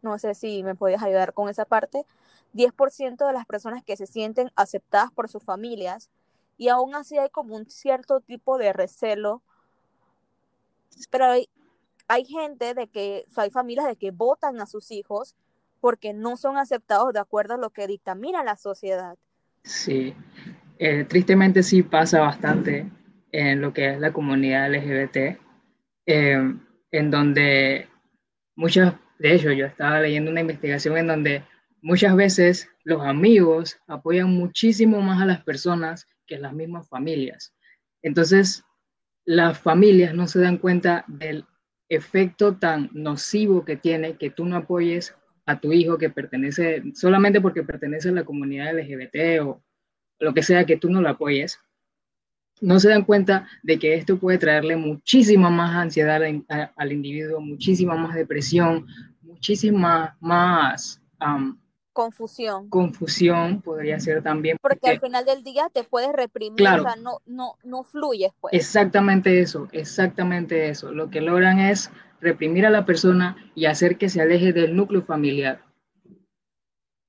no 0.00 0.18
sé 0.18 0.34
si 0.34 0.62
me 0.62 0.74
puedes 0.74 1.02
ayudar 1.02 1.34
con 1.34 1.50
esa 1.50 1.66
parte, 1.66 2.06
10% 2.54 3.26
de 3.26 3.32
las 3.32 3.44
personas 3.44 3.84
que 3.84 3.96
se 3.96 4.06
sienten 4.06 4.50
aceptadas 4.56 5.12
por 5.12 5.28
sus 5.28 5.42
familias 5.42 6.08
y 6.56 6.68
aún 6.68 6.94
así 6.94 7.18
hay 7.18 7.28
como 7.28 7.54
un 7.54 7.68
cierto 7.68 8.20
tipo 8.20 8.56
de 8.56 8.72
recelo, 8.72 9.42
pero 11.10 11.26
hay, 11.26 11.48
hay 12.08 12.24
gente 12.26 12.74
de 12.74 12.88
que, 12.88 13.24
o 13.28 13.30
sea, 13.32 13.44
hay 13.44 13.50
familias 13.50 13.86
de 13.86 13.96
que 13.96 14.10
votan 14.12 14.60
a 14.60 14.66
sus 14.66 14.90
hijos 14.90 15.36
porque 15.80 16.14
no 16.14 16.36
son 16.36 16.58
aceptados 16.58 17.12
de 17.12 17.20
acuerdo 17.20 17.54
a 17.54 17.58
lo 17.58 17.70
que 17.70 17.86
dictamina 17.86 18.44
la 18.44 18.56
sociedad. 18.56 19.18
Sí, 19.64 20.14
Eh, 20.78 21.04
tristemente 21.06 21.62
sí 21.62 21.82
pasa 21.84 22.20
bastante 22.20 22.90
en 23.32 23.60
lo 23.62 23.72
que 23.74 23.90
es 23.94 24.00
la 24.00 24.12
comunidad 24.12 24.68
LGBT, 24.70 25.40
eh, 26.06 26.54
en 26.92 27.10
donde 27.10 27.88
muchas, 28.56 28.94
de 29.18 29.34
hecho 29.34 29.52
yo 29.52 29.66
estaba 29.66 30.00
leyendo 30.00 30.30
una 30.30 30.40
investigación 30.42 30.98
en 30.98 31.08
donde 31.08 31.44
muchas 31.82 32.16
veces 32.16 32.68
los 32.84 33.02
amigos 33.02 33.78
apoyan 33.88 34.30
muchísimo 34.30 35.02
más 35.02 35.22
a 35.22 35.26
las 35.26 35.44
personas 35.44 36.06
que 36.26 36.38
las 36.38 36.52
mismas 36.54 36.88
familias. 36.88 37.54
Entonces, 38.02 38.64
las 39.24 39.58
familias 39.58 40.14
no 40.14 40.26
se 40.28 40.40
dan 40.40 40.58
cuenta 40.58 41.04
del 41.08 41.46
efecto 41.88 42.56
tan 42.56 42.90
nocivo 42.92 43.64
que 43.64 43.76
tiene 43.76 44.16
que 44.16 44.30
tú 44.30 44.44
no 44.44 44.56
apoyes 44.56 45.14
a 45.46 45.58
tu 45.58 45.72
hijo 45.72 45.96
que 45.96 46.10
pertenece, 46.10 46.82
solamente 46.94 47.40
porque 47.40 47.62
pertenece 47.62 48.10
a 48.10 48.12
la 48.12 48.24
comunidad 48.24 48.78
LGBT 48.78 49.42
o 49.42 49.62
lo 50.18 50.34
que 50.34 50.42
sea 50.42 50.66
que 50.66 50.76
tú 50.76 50.90
no 50.90 51.00
lo 51.00 51.08
apoyes, 51.08 51.58
no 52.60 52.80
se 52.80 52.88
dan 52.88 53.04
cuenta 53.04 53.48
de 53.62 53.78
que 53.78 53.94
esto 53.94 54.18
puede 54.18 54.38
traerle 54.38 54.76
muchísima 54.76 55.48
más 55.48 55.74
ansiedad 55.76 56.20
al, 56.76 56.92
individuo, 56.92 57.40
muchísima 57.40 57.94
más 57.94 58.14
depresión, 58.14 58.86
muchísima 59.22 60.16
más 60.20 61.00
confusión. 61.98 62.68
Confusión 62.68 63.60
podría 63.60 63.98
ser 63.98 64.22
también. 64.22 64.56
Porque, 64.62 64.76
porque, 64.76 64.90
al 64.90 65.00
final 65.00 65.24
del 65.24 65.42
día 65.42 65.68
te 65.72 65.82
puedes 65.82 66.12
reprimir, 66.12 66.54
claro, 66.54 66.84
o 66.84 66.86
sea, 66.86 66.94
no, 66.94 67.18
no, 67.26 67.56
no 67.64 67.82
fluyes. 67.82 68.30
Pues. 68.40 68.54
Exactamente 68.54 69.40
eso, 69.40 69.66
exactamente 69.72 70.68
eso. 70.68 70.92
Lo 70.92 71.10
que 71.10 71.20
logran 71.20 71.58
es 71.58 71.90
reprimir 72.20 72.66
a 72.66 72.70
la 72.70 72.86
persona 72.86 73.36
y 73.56 73.64
hacer 73.64 73.98
que 73.98 74.08
se 74.08 74.20
aleje 74.20 74.52
del 74.52 74.76
núcleo 74.76 75.02
familiar. 75.02 75.64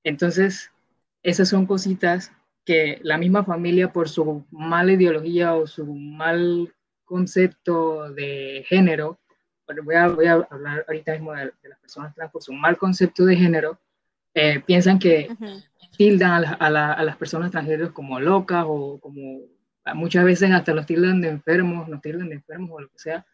Entonces, 0.04 0.72
esas 1.22 1.50
son 1.50 1.68
cositas 1.68 2.32
que 2.66 3.00
la 3.04 3.20
misma 3.20 3.44
familia, 3.44 3.94
por 3.94 4.10
su 4.10 4.44
mala 4.50 4.94
ideología 4.94 5.54
o 5.54 5.68
su 5.68 5.86
mal 5.86 6.74
concepto 7.06 8.12
de 8.12 8.66
género, 8.68 9.20
voy 9.86 9.94
a, 9.94 10.08
voy 10.08 10.26
a 10.26 10.48
hablar 10.50 10.84
ahorita 10.88 11.12
mismo 11.12 11.34
de, 11.34 11.52
de, 11.62 11.70
las 11.70 11.78
personas 11.78 12.16
trans, 12.16 12.32
por 12.32 12.42
su 12.42 12.54
mal 12.54 12.76
concepto 12.76 13.24
de 13.26 13.36
género, 13.36 13.80
eh, 14.42 14.60
piensan 14.66 15.00
que 15.00 15.28
uh 15.30 15.34
-huh. 15.34 15.64
tildan 15.98 16.32
a, 16.32 16.40
la, 16.40 16.52
a, 16.54 16.70
la, 16.70 16.94
a, 16.94 17.04
las 17.04 17.18
personas 17.18 17.52
transgéneros 17.52 17.92
como 17.92 18.20
locas 18.20 18.66
o 18.68 19.00
como 19.00 19.42
muchas 19.94 20.24
veces 20.24 20.52
hasta 20.52 20.74
los 20.74 20.86
tildan 20.86 21.22
de 21.22 21.30
enfermos, 21.30 21.88
nos 21.88 22.02
tildan 22.02 22.30
de 22.30 22.36
enfermos 22.36 22.72
o 22.72 22.82
lo 22.82 22.90
que 22.90 23.00
sea, 23.00 23.26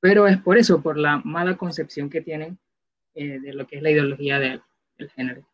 pero 0.00 0.26
es 0.26 0.38
por 0.38 0.58
eso, 0.58 0.82
por 0.82 0.98
la 0.98 1.18
mala 1.18 1.56
concepción 1.56 2.10
que 2.10 2.20
tienen 2.20 2.58
eh, 3.14 3.38
de 3.40 3.52
lo 3.52 3.66
que 3.66 3.76
es 3.76 3.82
la 3.82 3.90
ideología 3.90 4.38
de, 4.38 4.60
del 4.98 5.10
género. 5.10 5.48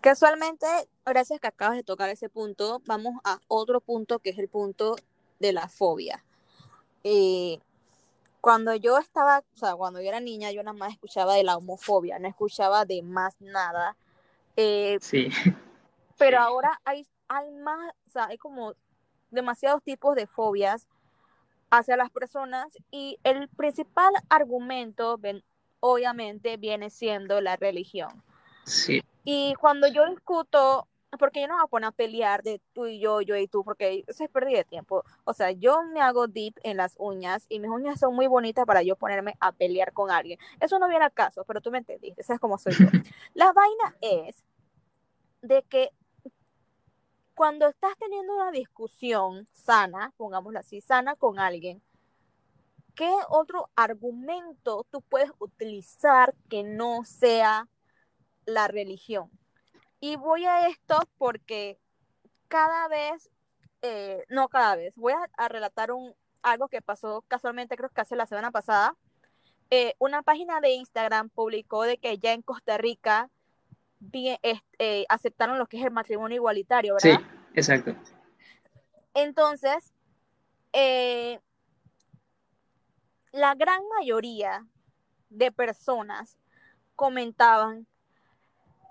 Casualmente, 0.00 0.66
gracias 1.06 1.40
que 1.40 1.46
acabas 1.46 1.76
de 1.76 1.84
tocar 1.84 2.10
ese 2.10 2.28
punto, 2.28 2.82
vamos 2.86 3.14
a 3.24 3.38
otro 3.48 3.80
punto 3.80 4.18
que 4.18 4.30
es 4.30 4.38
el 4.38 4.48
punto 4.48 4.96
de 5.38 5.52
la 5.52 5.68
fobia. 5.68 6.24
Eh, 7.04 7.58
cuando 8.42 8.74
yo 8.74 8.98
estaba, 8.98 9.38
o 9.38 9.56
sea, 9.56 9.76
cuando 9.76 10.00
yo 10.00 10.08
era 10.08 10.18
niña, 10.18 10.50
yo 10.50 10.64
nada 10.64 10.76
más 10.76 10.92
escuchaba 10.92 11.34
de 11.34 11.44
la 11.44 11.56
homofobia, 11.56 12.18
no 12.18 12.26
escuchaba 12.26 12.84
de 12.84 13.00
más 13.00 13.40
nada. 13.40 13.96
Eh, 14.56 14.98
sí. 15.00 15.28
Pero 16.18 16.40
ahora 16.40 16.80
hay, 16.84 17.06
hay 17.28 17.52
más, 17.52 17.94
o 18.08 18.10
sea, 18.10 18.26
hay 18.26 18.38
como 18.38 18.74
demasiados 19.30 19.80
tipos 19.84 20.16
de 20.16 20.26
fobias 20.26 20.88
hacia 21.70 21.96
las 21.96 22.10
personas 22.10 22.76
y 22.90 23.16
el 23.22 23.48
principal 23.48 24.12
argumento, 24.28 25.18
ven, 25.18 25.44
obviamente, 25.78 26.56
viene 26.56 26.90
siendo 26.90 27.40
la 27.40 27.54
religión. 27.54 28.24
Sí. 28.64 29.04
Y 29.22 29.54
cuando 29.54 29.86
yo 29.86 30.04
discuto, 30.10 30.88
porque 31.18 31.40
yo 31.40 31.48
no 31.48 31.54
me 31.54 31.60
voy 31.60 31.66
a 31.66 31.70
poner 31.70 31.88
a 31.88 31.92
pelear 31.92 32.42
de 32.42 32.60
tú 32.72 32.86
y 32.86 32.98
yo, 32.98 33.20
yo 33.20 33.36
y 33.36 33.46
tú, 33.46 33.64
porque 33.64 34.04
eso 34.06 34.24
es 34.24 34.30
pérdida 34.30 34.58
de 34.58 34.64
tiempo. 34.64 35.04
O 35.24 35.34
sea, 35.34 35.50
yo 35.50 35.82
me 35.82 36.00
hago 36.00 36.26
deep 36.26 36.54
en 36.62 36.76
las 36.76 36.94
uñas 36.98 37.46
y 37.48 37.60
mis 37.60 37.70
uñas 37.70 38.00
son 38.00 38.14
muy 38.14 38.26
bonitas 38.26 38.64
para 38.66 38.82
yo 38.82 38.96
ponerme 38.96 39.34
a 39.40 39.52
pelear 39.52 39.92
con 39.92 40.10
alguien. 40.10 40.38
Eso 40.60 40.78
no 40.78 40.88
viene 40.88 41.04
al 41.04 41.12
caso, 41.12 41.44
pero 41.44 41.60
tú 41.60 41.70
me 41.70 41.78
entendiste, 41.78 42.22
sabes 42.22 42.40
cómo 42.40 42.58
soy 42.58 42.74
yo. 42.74 42.86
La 43.34 43.52
vaina 43.52 43.96
es 44.00 44.42
de 45.42 45.62
que 45.64 45.90
cuando 47.34 47.68
estás 47.68 47.96
teniendo 47.98 48.34
una 48.34 48.50
discusión 48.50 49.48
sana, 49.52 50.12
pongámoslo 50.16 50.58
así, 50.60 50.80
sana 50.80 51.16
con 51.16 51.38
alguien, 51.38 51.82
¿qué 52.94 53.10
otro 53.28 53.68
argumento 53.74 54.86
tú 54.90 55.02
puedes 55.02 55.30
utilizar 55.38 56.34
que 56.48 56.62
no 56.62 57.04
sea 57.04 57.68
la 58.46 58.68
religión? 58.68 59.30
Y 60.02 60.16
voy 60.16 60.44
a 60.46 60.66
esto 60.66 60.98
porque 61.16 61.78
cada 62.48 62.88
vez, 62.88 63.30
eh, 63.82 64.24
no 64.28 64.48
cada 64.48 64.74
vez, 64.74 64.96
voy 64.96 65.12
a, 65.12 65.28
a, 65.36 65.48
relatar 65.48 65.92
un, 65.92 66.12
algo 66.42 66.66
que 66.66 66.82
pasó 66.82 67.22
casualmente, 67.28 67.76
creo 67.76 67.88
que 67.88 68.00
hace 68.00 68.16
la 68.16 68.26
semana 68.26 68.50
pasada. 68.50 68.96
Eh, 69.70 69.94
una 70.00 70.22
página 70.22 70.60
de 70.60 70.70
Instagram 70.70 71.28
publicó 71.28 71.84
de 71.84 71.98
que 71.98 72.18
ya 72.18 72.32
en 72.32 72.42
Costa 72.42 72.78
Rica 72.78 73.30
bien, 74.00 74.38
eh, 74.42 75.06
aceptaron 75.08 75.60
lo 75.60 75.66
que 75.66 75.78
es 75.78 75.84
el 75.84 75.92
matrimonio 75.92 76.34
igualitario, 76.34 76.96
¿verdad? 77.00 77.20
Sí, 77.20 77.26
exacto. 77.54 77.94
Entonces, 79.14 79.92
la 83.30 83.54
gran 83.54 83.82
mayoría 84.00 84.66
de 85.30 85.52
personas 85.52 86.36
comentaban, 86.96 87.86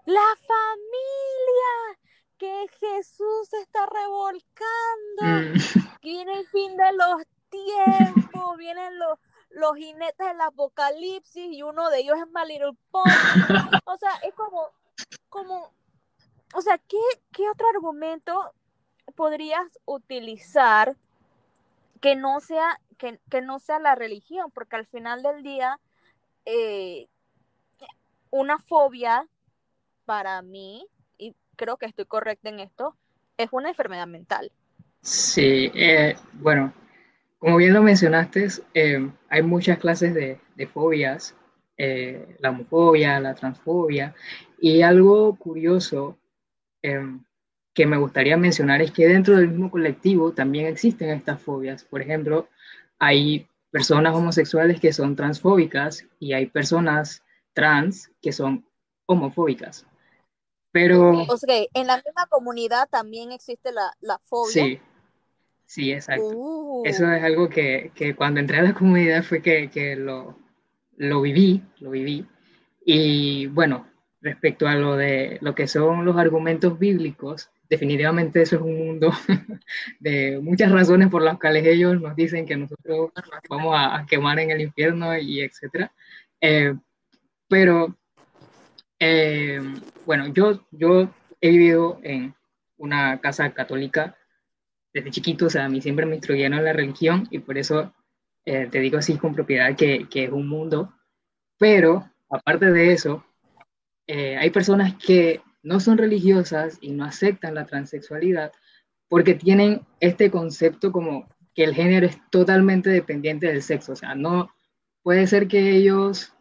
la 0.05 0.35
familia, 0.47 1.99
que 2.37 2.67
Jesús 2.79 3.49
se 3.49 3.59
está 3.61 3.85
revolcando, 3.85 5.53
mm. 5.53 5.53
viene 6.01 6.39
el 6.39 6.47
fin 6.47 6.75
de 6.75 6.93
los 6.93 7.23
tiempos, 7.49 8.57
vienen 8.57 8.97
los, 8.97 9.19
los 9.51 9.75
jinetes 9.75 10.27
del 10.27 10.41
apocalipsis 10.41 11.51
y 11.51 11.61
uno 11.61 11.89
de 11.89 11.99
ellos 11.99 12.17
es 12.17 12.25
My 12.33 12.47
Little 12.47 12.77
Pony. 12.89 13.03
O 13.85 13.97
sea, 13.97 14.11
es 14.23 14.33
como, 14.33 14.69
como, 15.29 15.73
o 16.55 16.61
sea, 16.61 16.77
¿qué, 16.77 16.97
qué 17.33 17.49
otro 17.49 17.67
argumento 17.69 18.53
podrías 19.15 19.79
utilizar 19.85 20.95
que 21.99 22.15
no 22.15 22.39
sea, 22.39 22.79
que, 22.97 23.19
que 23.29 23.41
no 23.41 23.59
sea 23.59 23.79
la 23.79 23.95
religión, 23.95 24.49
porque 24.51 24.77
al 24.77 24.87
final 24.87 25.21
del 25.21 25.43
día, 25.43 25.79
eh, 26.45 27.07
una 28.31 28.57
fobia 28.57 29.27
para 30.05 30.41
mí, 30.41 30.85
y 31.17 31.35
creo 31.55 31.77
que 31.77 31.85
estoy 31.85 32.05
correcta 32.05 32.49
en 32.49 32.59
esto, 32.59 32.95
es 33.37 33.49
una 33.51 33.69
enfermedad 33.69 34.07
mental. 34.07 34.51
Sí, 35.01 35.71
eh, 35.73 36.15
bueno, 36.33 36.73
como 37.39 37.57
bien 37.57 37.73
lo 37.73 37.81
mencionaste, 37.81 38.47
eh, 38.73 39.09
hay 39.29 39.41
muchas 39.41 39.79
clases 39.79 40.13
de, 40.13 40.39
fobias, 40.67 41.35
eh, 41.77 42.35
la 42.39 42.51
homofobia, 42.51 43.19
la 43.19 43.33
transfobia, 43.33 44.13
y 44.59 44.83
algo 44.83 45.35
curioso 45.37 46.17
que 47.73 47.85
me 47.85 47.97
gustaría 47.97 48.37
mencionar 48.37 48.81
es 48.81 48.91
que 48.91 49.07
dentro 49.07 49.37
del 49.37 49.49
mismo 49.49 49.69
colectivo 49.69 50.31
también 50.33 50.65
existen 50.65 51.09
estas 51.09 51.41
fobias. 51.41 51.83
Por 51.83 52.01
ejemplo, 52.01 52.47
hay 52.97 53.47
personas 53.71 54.15
homosexuales 54.15 54.79
que 54.79 54.93
son 54.93 55.15
transfóbicas 55.15 56.05
y 56.19 56.33
hay 56.33 56.47
personas 56.47 57.23
trans 57.53 58.11
que 58.21 58.31
son 58.31 58.65
homofóbicas. 59.05 59.85
Pero... 60.71 61.23
O 61.27 61.38
sea, 61.38 61.55
en 61.73 61.88
la 61.88 61.97
misma 61.97 62.27
comunidad 62.29 62.88
también 62.89 63.31
existe 63.31 63.71
la, 63.71 63.93
la 63.99 64.19
fobia. 64.19 64.51
Sí, 64.51 64.79
sí, 65.65 65.91
exacto. 65.91 66.27
Uh. 66.27 66.84
Eso 66.86 67.12
es 67.12 67.23
algo 67.23 67.49
que, 67.49 67.91
que, 67.93 68.15
cuando 68.15 68.39
entré 68.39 68.57
a 68.60 68.63
la 68.63 68.73
comunidad 68.73 69.23
fue 69.23 69.41
que, 69.41 69.69
que 69.69 69.95
lo, 69.95 70.38
lo 70.97 71.21
viví, 71.21 71.62
lo 71.79 71.89
viví. 71.91 72.25
Y 72.86 73.47
bueno, 73.47 73.88
respecto 74.21 74.67
a 74.67 74.75
lo 74.75 74.95
de 74.95 75.38
lo 75.41 75.53
que 75.55 75.67
son 75.67 76.05
los 76.05 76.15
argumentos 76.17 76.77
bíblicos, 76.79 77.49
definitivamente 77.69 78.41
eso 78.41 78.57
es 78.57 78.62
un 78.62 78.77
mundo 78.77 79.12
de 79.99 80.39
muchas 80.41 80.71
razones 80.71 81.10
por 81.10 81.21
las 81.21 81.39
cuales 81.39 81.65
ellos 81.65 81.99
nos 81.99 82.15
dicen 82.15 82.45
que 82.45 82.57
nosotros 82.57 83.12
vamos 83.49 83.73
a, 83.75 84.05
quemar 84.07 84.39
en 84.39 84.51
el 84.51 84.62
infierno 84.62 85.17
y 85.17 85.41
etcétera. 85.41 85.91
Eh, 86.39 86.75
pero 87.47 87.95
eh, 89.03 89.59
bueno, 90.05 90.27
yo, 90.27 90.63
yo 90.69 91.11
he 91.41 91.49
vivido 91.49 91.99
en 92.03 92.35
una 92.77 93.19
casa 93.19 93.51
católica 93.51 94.15
desde 94.93 95.09
chiquito, 95.09 95.47
o 95.47 95.49
sea, 95.49 95.65
a 95.65 95.69
mí 95.69 95.81
siempre 95.81 96.05
me 96.05 96.17
instruyeron 96.17 96.59
en 96.59 96.65
la 96.65 96.73
religión 96.73 97.27
y 97.31 97.39
por 97.39 97.57
eso 97.57 97.91
eh, 98.45 98.67
te 98.69 98.79
digo 98.79 98.99
así 98.99 99.17
con 99.17 99.33
propiedad 99.33 99.75
que, 99.75 100.07
que, 100.07 100.25
es 100.25 100.31
un 100.31 100.47
mundo, 100.47 100.93
pero 101.57 102.11
aparte 102.29 102.71
de 102.71 102.93
eso, 102.93 103.25
eh, 104.05 104.37
hay 104.37 104.51
personas 104.51 104.93
que 105.03 105.41
no 105.63 105.79
son 105.79 105.97
religiosas 105.97 106.77
y 106.79 106.91
no 106.91 107.03
aceptan 107.03 107.55
la 107.55 107.65
transexualidad 107.65 108.51
porque 109.07 109.33
tienen 109.33 109.81
este 109.99 110.29
concepto 110.29 110.91
como 110.91 111.27
que 111.55 111.63
el 111.63 111.73
género 111.73 112.05
es 112.05 112.19
totalmente 112.29 112.91
dependiente 112.91 113.47
del 113.47 113.63
sexo, 113.63 113.93
o 113.93 113.95
sea, 113.95 114.13
no 114.13 114.53
puede 115.01 115.25
ser 115.25 115.47
que 115.47 115.71
ellos, 115.71 116.33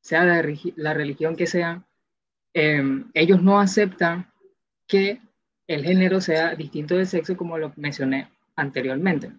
sea 0.00 0.24
la, 0.24 0.42
la 0.76 0.94
religión 0.94 1.36
que 1.36 1.46
sean, 1.46 1.84
Em, 2.54 3.10
ellos 3.14 3.42
no 3.42 3.60
aceptan 3.60 4.30
que 4.86 5.20
el 5.66 5.84
género 5.84 6.20
sea 6.20 6.54
distinto 6.54 6.96
del 6.96 7.06
sexo 7.06 7.36
como 7.36 7.58
lo 7.58 7.72
mencioné 7.76 8.30
anteriormente. 8.56 9.32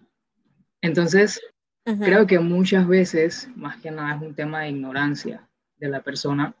Entonces, 0.80 1.40
creo 1.84 2.26
que 2.26 2.38
muchas 2.38 2.86
veces, 2.86 3.48
más 3.56 3.80
que 3.80 3.90
nada, 3.90 4.14
es 4.14 4.22
un 4.22 4.34
tema 4.34 4.60
de 4.60 4.70
ignorancia 4.70 5.48
de 5.76 5.88
la 5.88 6.02
persona. 6.02 6.54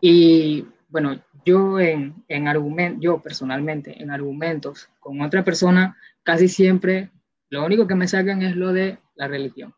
Y 0.00 0.66
bueno, 0.88 1.20
yo 1.44 1.78
en, 1.78 2.24
en 2.28 2.48
argumentos, 2.48 3.02
yo 3.02 3.20
personalmente, 3.20 4.02
en 4.02 4.10
argumentos 4.10 4.88
con 4.98 5.20
otra 5.20 5.44
persona, 5.44 5.96
casi 6.22 6.48
siempre 6.48 7.10
lo 7.48 7.64
único 7.64 7.86
que 7.86 7.94
me 7.94 8.08
sacan 8.08 8.42
es 8.42 8.56
lo 8.56 8.72
de 8.72 8.98
la 9.14 9.28
religión. 9.28 9.74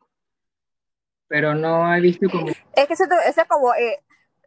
Pero 1.28 1.54
no 1.54 1.94
he 1.94 2.00
visto 2.00 2.28
como... 2.30 2.48
Es 2.48 2.86
que 2.86 2.94
ese, 2.94 3.04
es 3.04 3.36
como, 3.46 3.74
eh, 3.74 3.98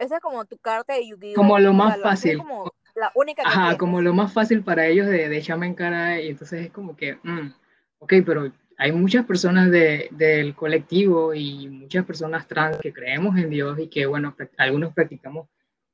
esa 0.02 0.16
es 0.16 0.22
como 0.22 0.46
tu 0.46 0.58
carta 0.58 0.94
de 0.96 1.08
Yu-Gi-Oh! 1.08 1.36
Como 1.36 1.60
lo 1.60 1.74
más 1.74 2.02
fácil. 2.02 2.38
Como 2.40 2.74
la 2.96 3.12
única 3.16 3.44
Ajá, 3.46 3.78
como 3.78 4.02
lo 4.02 4.14
más 4.14 4.34
fácil 4.34 4.64
para 4.64 4.88
ellos 4.88 5.08
de, 5.08 5.30
de 5.30 5.38
echarme 5.38 5.68
en 5.68 5.76
cara 5.76 6.20
y 6.20 6.30
entonces 6.30 6.66
es 6.66 6.72
como 6.72 6.96
que, 6.96 7.20
mm, 7.24 7.54
ok, 8.00 8.14
pero 8.26 8.52
hay 8.78 8.92
muchas 8.92 9.26
personas 9.26 9.70
de, 9.70 10.10
del 10.12 10.56
colectivo 10.56 11.36
y 11.36 11.70
muchas 11.70 12.04
personas 12.04 12.48
trans 12.48 12.78
que 12.78 12.92
creemos 12.92 13.38
en 13.38 13.52
Dios 13.52 13.78
y 13.80 13.88
que, 13.88 14.08
bueno, 14.08 14.36
algunos 14.58 14.92
practicamos 14.94 15.48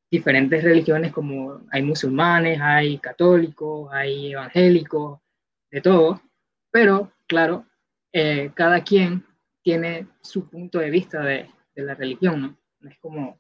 diferentes 0.10 0.63
religiones 0.63 1.12
como 1.12 1.62
hay 1.70 1.84
musulmanes, 1.84 2.62
hay 2.62 2.98
católicos, 3.00 3.89
hay 3.91 4.32
evangélicos, 4.32 5.20
de 5.70 5.82
todo, 5.82 6.22
pero 6.72 7.12
claro, 7.28 7.65
eh, 8.13 8.52
cada 8.56 8.82
quien 8.86 9.26
tiene 9.62 10.08
su 10.22 10.50
punto 10.50 10.80
de 10.80 10.89
vista 10.89 11.22
de, 11.22 11.50
de 11.76 11.84
la 11.84 11.93
religión. 11.93 12.58
No 12.80 12.89
es 12.89 12.98
como 13.00 13.38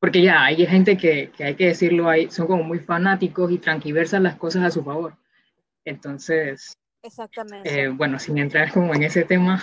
porque 0.00 0.22
ya 0.22 0.44
hay 0.44 0.66
gente 0.66 0.96
que, 0.96 1.30
que 1.36 1.44
hay 1.44 1.54
que 1.54 1.66
decirlo, 1.66 2.08
hay, 2.08 2.30
son 2.30 2.46
como 2.46 2.62
muy 2.62 2.78
fanáticos 2.78 3.50
y 3.50 3.58
tranquiversan 3.58 4.22
las 4.22 4.36
cosas 4.36 4.64
a 4.64 4.70
su 4.70 4.84
favor. 4.84 5.16
Entonces, 5.84 6.78
Exactamente. 7.02 7.82
Eh, 7.82 7.88
bueno, 7.88 8.18
sin 8.18 8.38
entrar 8.38 8.72
como 8.72 8.94
en 8.94 9.02
ese 9.02 9.24
tema, 9.24 9.62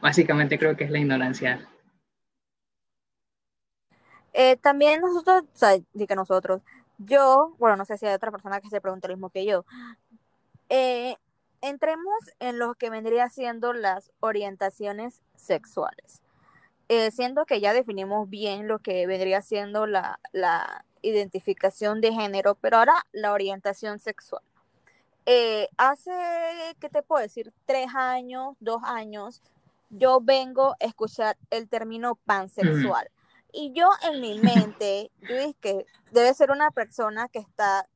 básicamente 0.00 0.58
creo 0.58 0.76
que 0.76 0.84
es 0.84 0.90
la 0.90 0.98
ignorancia. 0.98 1.68
Eh, 4.32 4.56
también 4.56 5.00
nosotros, 5.00 5.42
o 5.42 5.56
sea, 5.56 5.78
que 5.78 6.16
nosotros, 6.16 6.62
yo, 6.98 7.54
bueno, 7.58 7.76
no 7.76 7.84
sé 7.84 7.98
si 7.98 8.06
hay 8.06 8.14
otra 8.14 8.30
persona 8.30 8.60
que 8.60 8.68
se 8.68 8.80
pregunte 8.80 9.08
lo 9.08 9.14
mismo 9.14 9.30
que 9.30 9.44
yo, 9.44 9.64
eh, 10.70 11.16
entremos 11.60 12.14
en 12.40 12.58
lo 12.58 12.74
que 12.74 12.90
vendría 12.90 13.28
siendo 13.28 13.72
las 13.72 14.10
orientaciones 14.20 15.20
sexuales. 15.36 16.21
Eh, 16.88 17.10
siendo 17.10 17.46
que 17.46 17.60
ya 17.60 17.72
definimos 17.72 18.28
bien 18.28 18.68
lo 18.68 18.78
que 18.80 19.06
vendría 19.06 19.40
siendo 19.40 19.86
la, 19.86 20.20
la 20.32 20.84
identificación 21.00 22.00
de 22.00 22.12
género, 22.12 22.54
pero 22.54 22.78
ahora 22.78 22.94
la 23.12 23.32
orientación 23.32 23.98
sexual. 23.98 24.42
Eh, 25.24 25.68
hace, 25.76 26.10
¿qué 26.80 26.88
te 26.88 27.02
puedo 27.02 27.22
decir? 27.22 27.52
Tres 27.66 27.88
años, 27.94 28.56
dos 28.60 28.82
años, 28.84 29.40
yo 29.90 30.20
vengo 30.20 30.72
a 30.72 30.76
escuchar 30.80 31.36
el 31.50 31.68
término 31.68 32.16
pansexual. 32.24 33.08
Y 33.52 33.72
yo 33.72 33.88
en 34.10 34.20
mi 34.20 34.40
mente, 34.40 35.10
yo 35.28 35.36
dije 35.36 35.54
que 35.60 35.86
debe 36.10 36.32
ser 36.34 36.50
una 36.50 36.70
persona 36.70 37.28
que 37.28 37.38
está, 37.38 37.86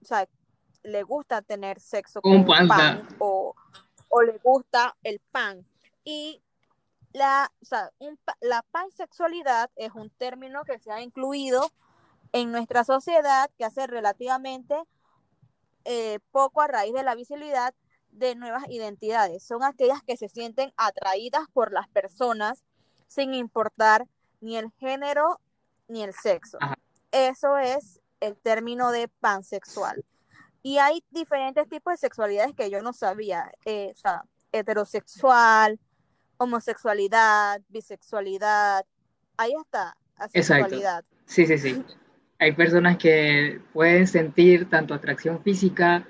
o 0.00 0.04
sea, 0.04 0.28
le 0.84 1.02
gusta 1.02 1.42
tener 1.42 1.80
sexo 1.80 2.20
con 2.20 2.46
pan 2.46 3.06
o, 3.18 3.54
o 4.08 4.22
le 4.22 4.38
gusta 4.42 4.96
el 5.02 5.20
pan. 5.32 5.66
Y 6.04 6.40
la, 7.14 7.50
o 7.62 7.64
sea, 7.64 7.90
la 8.40 8.62
pansexualidad 8.70 9.70
es 9.76 9.92
un 9.94 10.10
término 10.10 10.64
que 10.64 10.78
se 10.80 10.90
ha 10.90 11.00
incluido 11.00 11.70
en 12.32 12.50
nuestra 12.50 12.84
sociedad 12.84 13.50
que 13.56 13.64
hace 13.64 13.86
relativamente 13.86 14.76
eh, 15.84 16.18
poco 16.32 16.60
a 16.60 16.66
raíz 16.66 16.92
de 16.92 17.04
la 17.04 17.14
visibilidad 17.14 17.72
de 18.10 18.34
nuevas 18.34 18.64
identidades. 18.68 19.44
Son 19.44 19.62
aquellas 19.62 20.02
que 20.02 20.16
se 20.16 20.28
sienten 20.28 20.72
atraídas 20.76 21.44
por 21.52 21.72
las 21.72 21.88
personas 21.88 22.64
sin 23.06 23.32
importar 23.32 24.06
ni 24.40 24.56
el 24.56 24.72
género 24.72 25.40
ni 25.86 26.02
el 26.02 26.12
sexo. 26.14 26.58
Eso 27.12 27.58
es 27.58 28.00
el 28.18 28.36
término 28.36 28.90
de 28.90 29.06
pansexual. 29.06 30.04
Y 30.62 30.78
hay 30.78 31.04
diferentes 31.10 31.68
tipos 31.68 31.92
de 31.92 31.98
sexualidades 31.98 32.56
que 32.56 32.70
yo 32.70 32.82
no 32.82 32.92
sabía. 32.92 33.52
Eh, 33.64 33.92
o 33.94 33.96
sea, 33.96 34.24
heterosexual, 34.50 35.78
homosexualidad, 36.36 37.60
bisexualidad, 37.68 38.84
ahí 39.36 39.52
está, 39.60 39.96
asexualidad. 40.16 41.00
Exacto. 41.00 41.16
Sí, 41.26 41.46
sí, 41.46 41.58
sí. 41.58 41.84
Hay 42.38 42.52
personas 42.52 42.98
que 42.98 43.60
pueden 43.72 44.06
sentir 44.06 44.68
tanto 44.68 44.94
atracción 44.94 45.42
física 45.42 46.06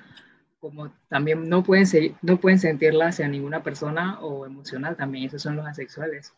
como 0.65 0.91
también 1.09 1.47
no 1.47 1.63
pueden, 1.63 1.87
no 2.23 2.41
pueden 2.41 2.59
sentirla 2.59 3.09
hacia 3.09 3.29
ninguna 3.29 3.63
persona 3.63 4.19
o 4.21 4.47
emocional 4.47 4.97
también, 4.97 5.27
esos 5.27 5.43
son 5.43 5.57
los 5.57 5.67
asexuales. 5.67 6.33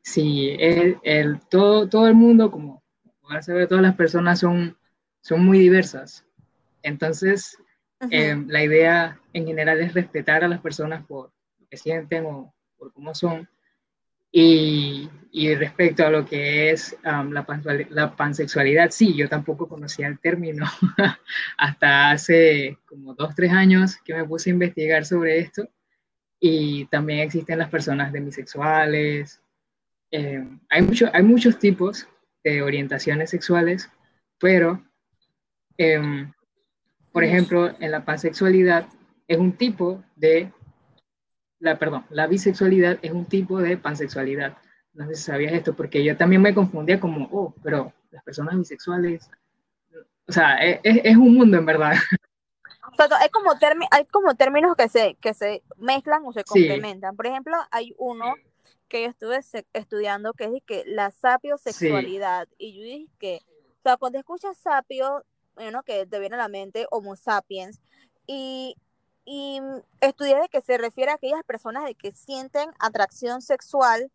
Sí, 0.00 0.56
el, 0.58 0.96
el, 1.02 1.38
todo, 1.50 1.86
todo 1.86 2.08
el 2.08 2.14
mundo, 2.14 2.50
como 2.50 2.82
se 3.42 3.52
ve, 3.52 3.66
todas 3.66 3.82
las 3.82 3.94
personas 3.94 4.40
son, 4.40 4.78
son 5.20 5.44
muy 5.44 5.58
diversas. 5.58 6.24
Entonces, 6.82 7.58
eh, 8.10 8.42
la 8.48 8.64
idea 8.64 9.20
en 9.34 9.46
general 9.46 9.82
es 9.82 9.92
respetar 9.92 10.44
a 10.44 10.48
las 10.48 10.62
personas 10.62 11.04
por 11.04 11.30
lo 11.58 11.66
que 11.68 11.76
sienten 11.76 12.24
o, 12.24 12.54
por 12.82 12.92
cómo 12.92 13.14
son. 13.14 13.48
Y, 14.32 15.08
y, 15.30 15.54
respecto 15.54 16.04
a 16.04 16.10
lo 16.10 16.26
que 16.26 16.70
es 16.70 16.96
la, 17.04 17.46
la, 17.90 18.16
pansexualidad, 18.16 18.90
sí, 18.90 19.14
yo 19.14 19.28
tampoco 19.28 19.68
conocía 19.68 20.08
el 20.08 20.18
término 20.18 20.66
hasta 21.58 22.10
hace 22.10 22.78
como 22.86 23.14
dos, 23.14 23.36
tres 23.36 23.52
años 23.52 23.98
que 24.04 24.14
me 24.14 24.24
puse 24.24 24.50
a 24.50 24.54
investigar 24.54 25.04
sobre 25.04 25.38
esto. 25.38 25.68
Y 26.40 26.86
también 26.86 27.20
existen 27.20 27.60
las 27.60 27.70
personas 27.70 28.12
demisexuales. 28.12 29.40
Eh, 30.10 30.44
hay, 30.68 30.82
mucho, 30.82 31.08
hay 31.12 31.22
muchos 31.22 31.60
tipos 31.60 32.08
de 32.42 32.62
orientaciones 32.62 33.30
sexuales, 33.30 33.88
pero, 34.40 34.82
em, 35.76 36.32
por 37.12 37.22
ejemplo, 37.22 37.76
en 37.78 37.92
la 37.92 38.04
pansexualidad 38.04 38.88
es 39.28 39.38
un 39.38 39.52
tipo 39.52 40.02
de, 40.16 40.50
la, 41.62 41.78
perdón, 41.78 42.04
la 42.10 42.26
bisexualidad 42.26 42.98
es 43.02 43.12
un 43.12 43.24
tipo 43.24 43.58
de 43.58 43.76
pansexualidad. 43.76 44.58
No 44.94 45.06
sé 45.06 45.14
si 45.14 45.22
sabías 45.22 45.52
esto, 45.52 45.74
porque 45.74 46.02
yo 46.02 46.16
también 46.16 46.42
me 46.42 46.54
confundía 46.54 46.98
como, 46.98 47.28
oh, 47.30 47.54
pero 47.62 47.92
las 48.10 48.22
personas 48.24 48.58
bisexuales, 48.58 49.30
o 50.26 50.32
sea, 50.32 50.56
es, 50.56 50.80
es 50.82 51.16
un 51.16 51.34
mundo 51.34 51.56
en 51.56 51.64
verdad. 51.64 51.94
O 52.90 52.94
sea, 52.96 53.08
hay 53.18 53.28
como, 53.30 53.52
hay 53.90 54.04
como 54.06 54.34
términos 54.34 54.74
que 54.76 54.88
se, 54.88 55.14
que 55.20 55.32
se 55.34 55.62
mezclan 55.78 56.26
o 56.26 56.32
se 56.32 56.44
complementan. 56.44 57.16
Por 57.16 57.26
ejemplo, 57.26 57.56
hay 57.70 57.94
uno 57.96 58.34
que 58.88 59.04
yo 59.04 59.08
estuve 59.08 59.40
estudiando 59.72 60.34
que 60.34 60.44
es 60.44 60.62
que 60.66 60.82
la 60.84 61.10
sapiosexualidad. 61.10 62.48
Y 62.58 62.76
yo 62.76 62.82
dije 62.82 63.06
que, 63.18 63.40
o 63.78 63.82
sea, 63.82 63.96
cuando 63.96 64.18
escuchas 64.18 64.58
sapio, 64.58 65.24
bueno, 65.54 65.82
que 65.84 66.06
te 66.06 66.18
viene 66.18 66.34
a 66.34 66.38
la 66.38 66.48
mente 66.48 66.86
Homo 66.90 67.16
sapiens. 67.16 67.80
Y, 68.26 68.76
y 69.24 69.60
estudié 70.00 70.40
de 70.40 70.48
que 70.48 70.60
se 70.60 70.78
refiere 70.78 71.12
a 71.12 71.14
aquellas 71.14 71.42
personas 71.44 71.84
de 71.84 71.94
que 71.94 72.12
sienten 72.12 72.70
atracción 72.78 73.42
sexual 73.42 74.10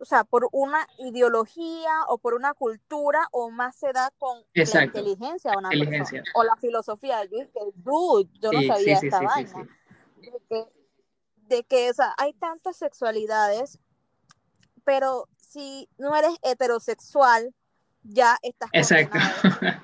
o 0.00 0.04
sea, 0.04 0.24
por 0.24 0.48
una 0.52 0.86
ideología 0.98 1.90
o 2.08 2.18
por 2.18 2.34
una 2.34 2.54
cultura 2.54 3.26
o 3.32 3.50
más 3.50 3.76
se 3.76 3.92
da 3.92 4.12
con 4.18 4.38
la 4.54 4.84
inteligencia 4.84 5.52
o, 5.52 5.58
una 5.58 5.74
inteligencia. 5.74 6.22
o 6.34 6.44
la 6.44 6.56
filosofía. 6.56 7.24
Yo 7.24 7.38
dije, 7.38 7.50
dude, 7.74 8.30
yo 8.40 8.52
no 8.52 8.62
sabía 8.62 8.98
esta 9.02 9.20
vaina. 9.20 9.68
De 10.16 10.32
que, 10.48 10.66
de 11.48 11.64
que, 11.64 11.90
o 11.90 11.94
sea, 11.94 12.14
hay 12.16 12.32
tantas 12.34 12.76
sexualidades, 12.76 13.78
pero 14.84 15.28
si 15.36 15.88
no 15.98 16.14
eres 16.14 16.36
heterosexual, 16.42 17.52
ya 18.02 18.38
estás 18.42 18.70
Exacto. 18.72 19.18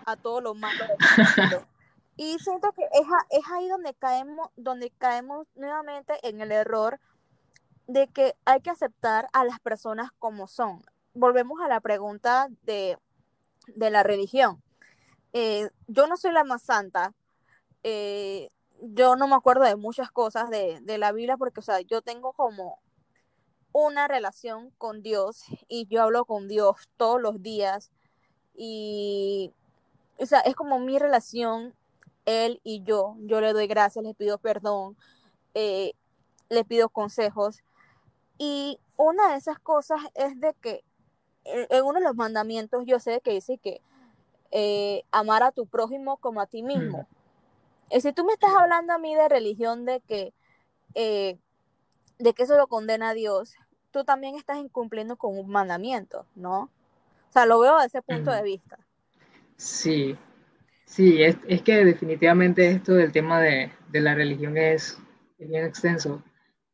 a 0.07 0.17
todo 0.17 0.41
lo 0.41 0.55
malo. 0.55 0.85
y 2.17 2.39
siento 2.39 2.73
que 2.73 2.83
es, 2.83 3.07
es 3.31 3.51
ahí 3.53 3.69
donde 3.69 3.95
caemos, 3.95 4.49
donde 4.57 4.91
caemos 4.91 5.47
nuevamente 5.55 6.15
en 6.23 6.41
el 6.41 6.53
error 6.53 7.01
de 7.87 8.09
que 8.09 8.35
hay 8.45 8.61
que 8.61 8.71
aceptar 8.71 9.29
a 9.33 9.45
las 9.45 9.61
personas 9.61 10.11
como 10.19 10.47
son. 10.47 10.83
Volvemos 11.13 11.61
a 11.61 11.69
la 11.69 11.81
pregunta 11.81 12.49
de, 12.63 12.99
la 13.77 14.03
religión. 14.03 14.63
Eh, 15.33 15.69
yo 15.87 16.07
no 16.07 16.17
soy 16.17 16.33
la 16.33 16.45
más 16.45 16.63
santa. 16.63 17.13
Eh, 17.83 18.49
yo 18.81 19.17
no 19.17 19.29
me 19.29 19.37
acuerdo 19.37 19.65
de 19.65 19.77
muchas 19.77 20.11
cosas 20.11 20.51
de, 20.51 20.81
la 20.99 21.13
Biblia 21.13 21.37
porque, 21.37 21.61
o 21.61 21.63
sea, 21.63 21.81
yo 21.81 22.03
tengo 22.03 22.33
como 22.33 22.79
una 23.73 24.09
relación 24.09 24.71
con 24.79 25.03
Dios 25.03 25.45
y 25.69 25.87
yo 25.87 26.03
hablo 26.03 26.25
con 26.25 26.49
Dios 26.49 26.89
todos 26.97 27.21
los 27.21 27.43
días 27.43 27.91
y, 28.57 29.53
o 30.19 30.27
sea, 30.27 30.41
es 30.41 30.55
como 30.55 30.79
mi 30.79 30.99
relación, 30.99 31.75
Él 32.27 32.61
y 32.65 32.83
yo. 32.83 33.17
Yo 33.21 33.41
le 33.41 33.53
doy 33.53 33.67
gracias, 33.67 34.05
le 34.05 34.15
pido 34.15 34.39
perdón, 34.39 34.97
eh, 35.55 35.93
le 36.49 36.65
pido 36.65 36.89
consejos 36.89 37.63
y 38.39 38.79
una 38.97 39.33
de 39.33 39.37
esas 39.37 39.59
cosas 39.59 40.01
es 40.15 40.41
de 40.41 40.55
que 40.61 40.85
en 41.45 41.85
uno 41.85 41.99
de 41.99 42.05
los 42.05 42.17
mandamientos 42.17 42.85
yo 42.87 42.99
sé 42.99 43.21
que 43.21 43.33
dice 43.33 43.59
que 43.59 43.81
eh, 44.51 45.03
amar 45.11 45.43
a 45.43 45.53
tu 45.53 45.67
prójimo 45.67 46.17
como 46.17 46.41
a 46.41 46.47
ti 46.47 46.63
mismo. 46.63 47.07
Y 47.91 48.01
si 48.01 48.13
tú 48.13 48.25
me 48.25 48.33
estás 48.33 48.53
hablando 48.55 48.93
a 48.93 48.99
mí 48.99 49.15
de 49.15 49.29
religión, 49.29 49.85
de 49.85 50.01
que, 50.01 50.33
eh, 50.95 51.39
de 52.19 52.33
que 52.33 52.45
eso 52.45 52.57
lo 52.57 52.67
condena 52.67 53.11
a 53.11 53.15
Dios, 53.15 53.55
tú 53.91 54.05
también 54.05 54.37
estás 54.37 54.59
incumpliendo 54.59 55.17
con 55.17 55.37
un 55.37 55.49
mandamiento, 55.49 56.27
¿no? 56.35 56.71
O 57.29 57.33
sea, 57.33 57.47
lo 57.47 57.59
veo 57.59 57.75
desde 57.75 57.99
ese 57.99 58.03
punto 58.03 58.31
de 58.31 58.43
vista. 58.43 58.79
Sí, 59.57 60.17
sí, 60.85 61.23
es, 61.23 61.37
es, 61.49 61.63
que 61.63 61.85
definitivamente 61.85 62.71
esto 62.71 62.95
del 62.95 63.13
tema 63.13 63.41
de, 63.41 63.71
de 63.91 64.01
la 64.01 64.15
religión 64.15 64.57
es, 64.57 64.99
es 65.39 65.49
bien 65.49 65.65
extenso. 65.65 66.23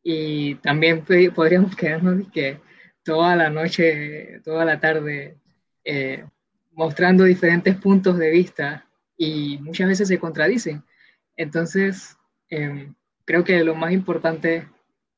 Y 0.03 0.57
también 0.57 1.05
podríamos 1.35 1.77
quedarnos 1.77 2.29
que 2.33 2.61
toda 3.03 3.37
la 3.37 3.51
noche, 3.51 4.41
toda 4.45 4.65
la 4.65 4.81
tarde, 4.81 5.37
eh, 5.85 6.25
mostrando 6.73 7.25
diferentes 7.25 7.77
puntos 7.77 8.19
de 8.19 8.31
vista 8.31 8.87
y 9.17 9.59
muchas 9.59 9.89
veces 9.89 10.09
se 10.09 10.19
contradicen. 10.19 10.83
Entonces, 11.37 12.17
em, 12.49 12.95
creo 13.25 13.45
que 13.45 13.63
lo 13.65 13.75
más 13.75 13.93
importante 13.93 14.69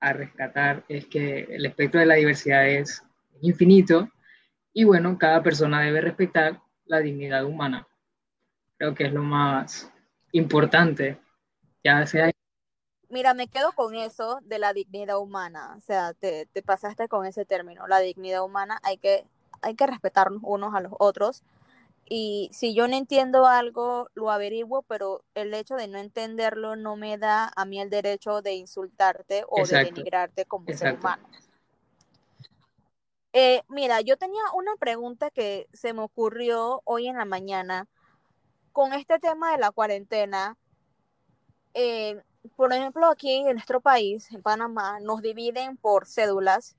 a 0.00 0.12
rescatar 0.12 0.84
es 0.88 1.06
que 1.06 1.46
el 1.50 1.66
espectro 1.66 2.00
de 2.00 2.06
la 2.06 2.16
diversidad 2.16 2.68
es 2.68 3.02
infinito 3.40 4.10
y 4.72 4.84
bueno, 4.84 5.18
cada 5.18 5.42
persona 5.42 5.80
debe 5.82 6.00
respetar 6.00 6.60
la 6.86 7.00
dignidad 7.00 7.44
humana. 7.44 7.86
Creo 8.82 8.96
que 8.96 9.04
es 9.04 9.12
lo 9.12 9.22
más 9.22 9.88
importante, 10.32 11.16
ya 11.84 12.04
sea 12.04 12.32
Mira, 13.08 13.32
me 13.32 13.46
quedo 13.46 13.70
con 13.76 13.94
eso 13.94 14.40
de 14.42 14.58
la 14.58 14.72
dignidad 14.72 15.20
humana. 15.20 15.76
O 15.78 15.80
sea, 15.80 16.14
te, 16.14 16.48
pasaste 16.66 17.06
con 17.06 17.24
ese 17.24 17.44
término. 17.44 17.86
La 17.86 18.00
dignidad 18.00 18.42
humana 18.42 18.80
hay 18.82 18.98
que, 18.98 19.24
hay 19.60 19.76
que 19.76 19.86
respetarnos 19.86 20.40
unos 20.42 20.74
a 20.74 20.80
los 20.80 20.94
otros. 20.98 21.44
Y 22.08 22.50
si 22.52 22.74
yo 22.74 22.88
no 22.88 22.96
entiendo 22.96 23.46
algo, 23.46 24.08
lo 24.14 24.32
averiguo, 24.32 24.82
pero 24.82 25.22
el 25.36 25.54
hecho 25.54 25.76
de 25.76 25.86
no 25.86 25.98
entenderlo 25.98 26.74
no 26.74 26.96
me 26.96 27.18
da 27.18 27.52
a 27.54 27.64
mí 27.64 27.80
el 27.80 27.88
derecho 27.88 28.42
de 28.42 28.54
insultarte 28.54 29.44
o 29.48 29.64
de 29.64 29.84
denigrarte 29.84 30.44
como 30.44 30.66
ser 30.72 30.94
humano. 30.94 31.22
Eh, 33.32 33.62
mira, 33.68 34.00
yo 34.00 34.16
tenía 34.16 34.42
una 34.56 34.74
pregunta 34.74 35.30
que 35.30 35.68
se 35.72 35.92
me 35.92 36.02
ocurrió 36.02 36.82
hoy 36.84 37.06
en 37.06 37.16
la 37.16 37.24
mañana 37.24 37.86
con 38.72 38.92
este 38.92 39.18
tema 39.18 39.52
de 39.52 39.58
la 39.58 39.70
cuarentena. 39.70 40.56
Eh, 41.74 42.20
por 42.56 42.72
ejemplo, 42.72 43.06
aquí 43.06 43.46
en 43.46 43.54
nuestro 43.54 43.80
país, 43.80 44.30
en 44.32 44.42
Panamá, 44.42 44.98
nos 45.00 45.22
dividen 45.22 45.76
por 45.76 46.06
cédulas 46.06 46.76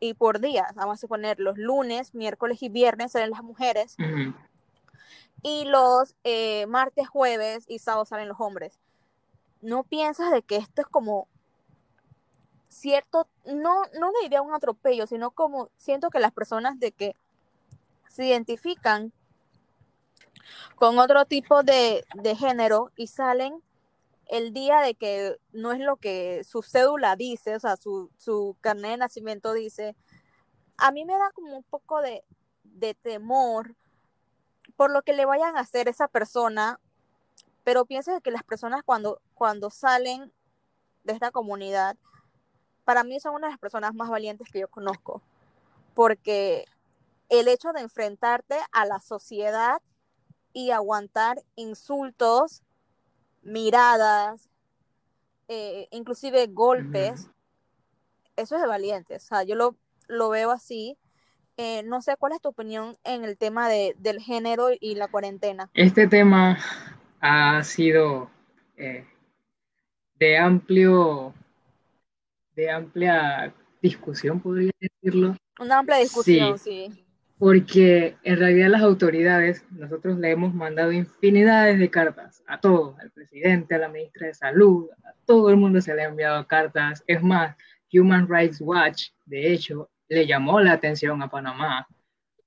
y 0.00 0.14
por 0.14 0.40
días. 0.40 0.74
Vamos 0.74 1.02
a 1.02 1.06
poner 1.08 1.38
los 1.38 1.58
lunes, 1.58 2.14
miércoles 2.14 2.62
y 2.62 2.68
viernes 2.68 3.12
salen 3.12 3.30
las 3.30 3.42
mujeres. 3.42 3.96
Y 5.42 5.64
los 5.64 6.14
eh, 6.24 6.66
martes, 6.66 7.08
jueves 7.08 7.64
y 7.68 7.78
sábados 7.78 8.08
salen 8.08 8.28
los 8.28 8.40
hombres. 8.40 8.78
¿No 9.60 9.84
piensas 9.84 10.30
de 10.32 10.42
que 10.42 10.56
esto 10.56 10.82
es 10.82 10.88
como 10.88 11.28
cierto, 12.68 13.28
no, 13.44 13.82
no 13.98 14.10
le 14.10 14.22
diría 14.22 14.42
un 14.42 14.54
atropello, 14.54 15.06
sino 15.06 15.30
como 15.30 15.70
siento 15.76 16.10
que 16.10 16.18
las 16.18 16.32
personas 16.32 16.80
de 16.80 16.92
que 16.92 17.14
se 18.08 18.26
identifican 18.26 19.12
con 20.76 20.98
otro 20.98 21.24
tipo 21.24 21.62
de, 21.62 22.04
de 22.14 22.36
género 22.36 22.90
y 22.96 23.06
salen 23.06 23.62
el 24.32 24.54
día 24.54 24.80
de 24.80 24.94
que 24.94 25.36
no 25.52 25.72
es 25.72 25.80
lo 25.80 25.96
que 25.96 26.42
su 26.44 26.62
cédula 26.62 27.16
dice, 27.16 27.54
o 27.54 27.60
sea, 27.60 27.76
su, 27.76 28.10
su 28.16 28.56
carnet 28.62 28.92
de 28.92 28.96
nacimiento 28.96 29.52
dice, 29.52 29.94
a 30.78 30.90
mí 30.90 31.04
me 31.04 31.18
da 31.18 31.30
como 31.34 31.54
un 31.54 31.62
poco 31.64 32.00
de, 32.00 32.24
temor 33.02 33.76
por 34.74 34.90
lo 34.90 35.02
que 35.02 35.12
le 35.12 35.26
vayan 35.26 35.56
a 35.56 35.60
hacer 35.60 35.86
esa 35.86 36.08
persona, 36.08 36.80
pero 37.62 37.84
pienso 37.84 38.18
que 38.22 38.30
las 38.30 38.42
personas 38.42 38.82
cuando, 38.82 39.20
cuando 39.34 39.68
salen 39.68 40.32
de 41.04 41.12
esta 41.12 41.30
comunidad, 41.30 41.96
para 42.84 43.04
mí 43.04 43.20
son 43.20 43.34
una 43.34 43.48
de 43.48 43.52
las 43.52 43.60
personas 43.60 43.94
más 43.94 44.08
valientes 44.08 44.48
que 44.50 44.60
yo 44.60 44.68
conozco, 44.68 45.22
porque 45.94 46.64
el 47.28 47.48
hecho 47.48 47.72
de 47.72 47.82
enfrentarte 47.82 48.56
a 48.72 48.86
la 48.86 48.98
sociedad 48.98 49.80
y 50.52 50.70
aguantar 50.70 51.42
insultos, 51.56 52.62
miradas, 53.42 54.48
eh, 55.48 55.88
inclusive 55.90 56.46
golpes, 56.48 57.28
eso 58.36 58.56
es 58.56 58.62
de 58.62 58.68
valientes. 58.68 59.24
O 59.24 59.26
sea, 59.26 59.42
yo 59.42 59.54
lo, 59.54 59.76
lo 60.08 60.28
veo 60.30 60.50
así. 60.50 60.96
Eh, 61.58 61.82
no 61.82 62.00
sé 62.00 62.16
cuál 62.16 62.32
es 62.32 62.40
tu 62.40 62.48
opinión 62.48 62.96
en 63.04 63.24
el 63.24 63.36
tema 63.36 63.68
de, 63.68 63.94
del 63.98 64.20
género 64.20 64.68
y 64.78 64.94
la 64.94 65.08
cuarentena. 65.08 65.70
Este 65.74 66.06
tema 66.06 66.58
ha 67.20 67.62
sido 67.62 68.30
eh, 68.76 69.06
de 70.18 70.38
amplio, 70.38 71.34
de 72.56 72.70
amplia 72.70 73.54
discusión, 73.82 74.40
podría 74.40 74.72
decirlo. 74.80 75.36
Una 75.58 75.80
amplia 75.80 75.98
discusión, 75.98 76.58
sí 76.58 77.01
porque 77.42 78.14
en 78.22 78.38
realidad 78.38 78.68
las 78.68 78.82
autoridades, 78.82 79.64
nosotros 79.72 80.16
le 80.16 80.30
hemos 80.30 80.54
mandado 80.54 80.92
infinidades 80.92 81.76
de 81.76 81.90
cartas 81.90 82.40
a 82.46 82.60
todos, 82.60 82.96
al 83.00 83.10
presidente, 83.10 83.74
a 83.74 83.78
la 83.78 83.88
ministra 83.88 84.28
de 84.28 84.34
Salud, 84.34 84.88
a 85.04 85.12
todo 85.24 85.50
el 85.50 85.56
mundo 85.56 85.80
se 85.80 85.92
le 85.92 86.02
ha 86.02 86.08
enviado 86.08 86.46
cartas. 86.46 87.02
Es 87.08 87.20
más, 87.20 87.56
Human 87.92 88.28
Rights 88.28 88.60
Watch, 88.60 89.08
de 89.26 89.52
hecho, 89.52 89.90
le 90.08 90.24
llamó 90.24 90.60
la 90.60 90.74
atención 90.74 91.20
a 91.20 91.28
Panamá 91.28 91.88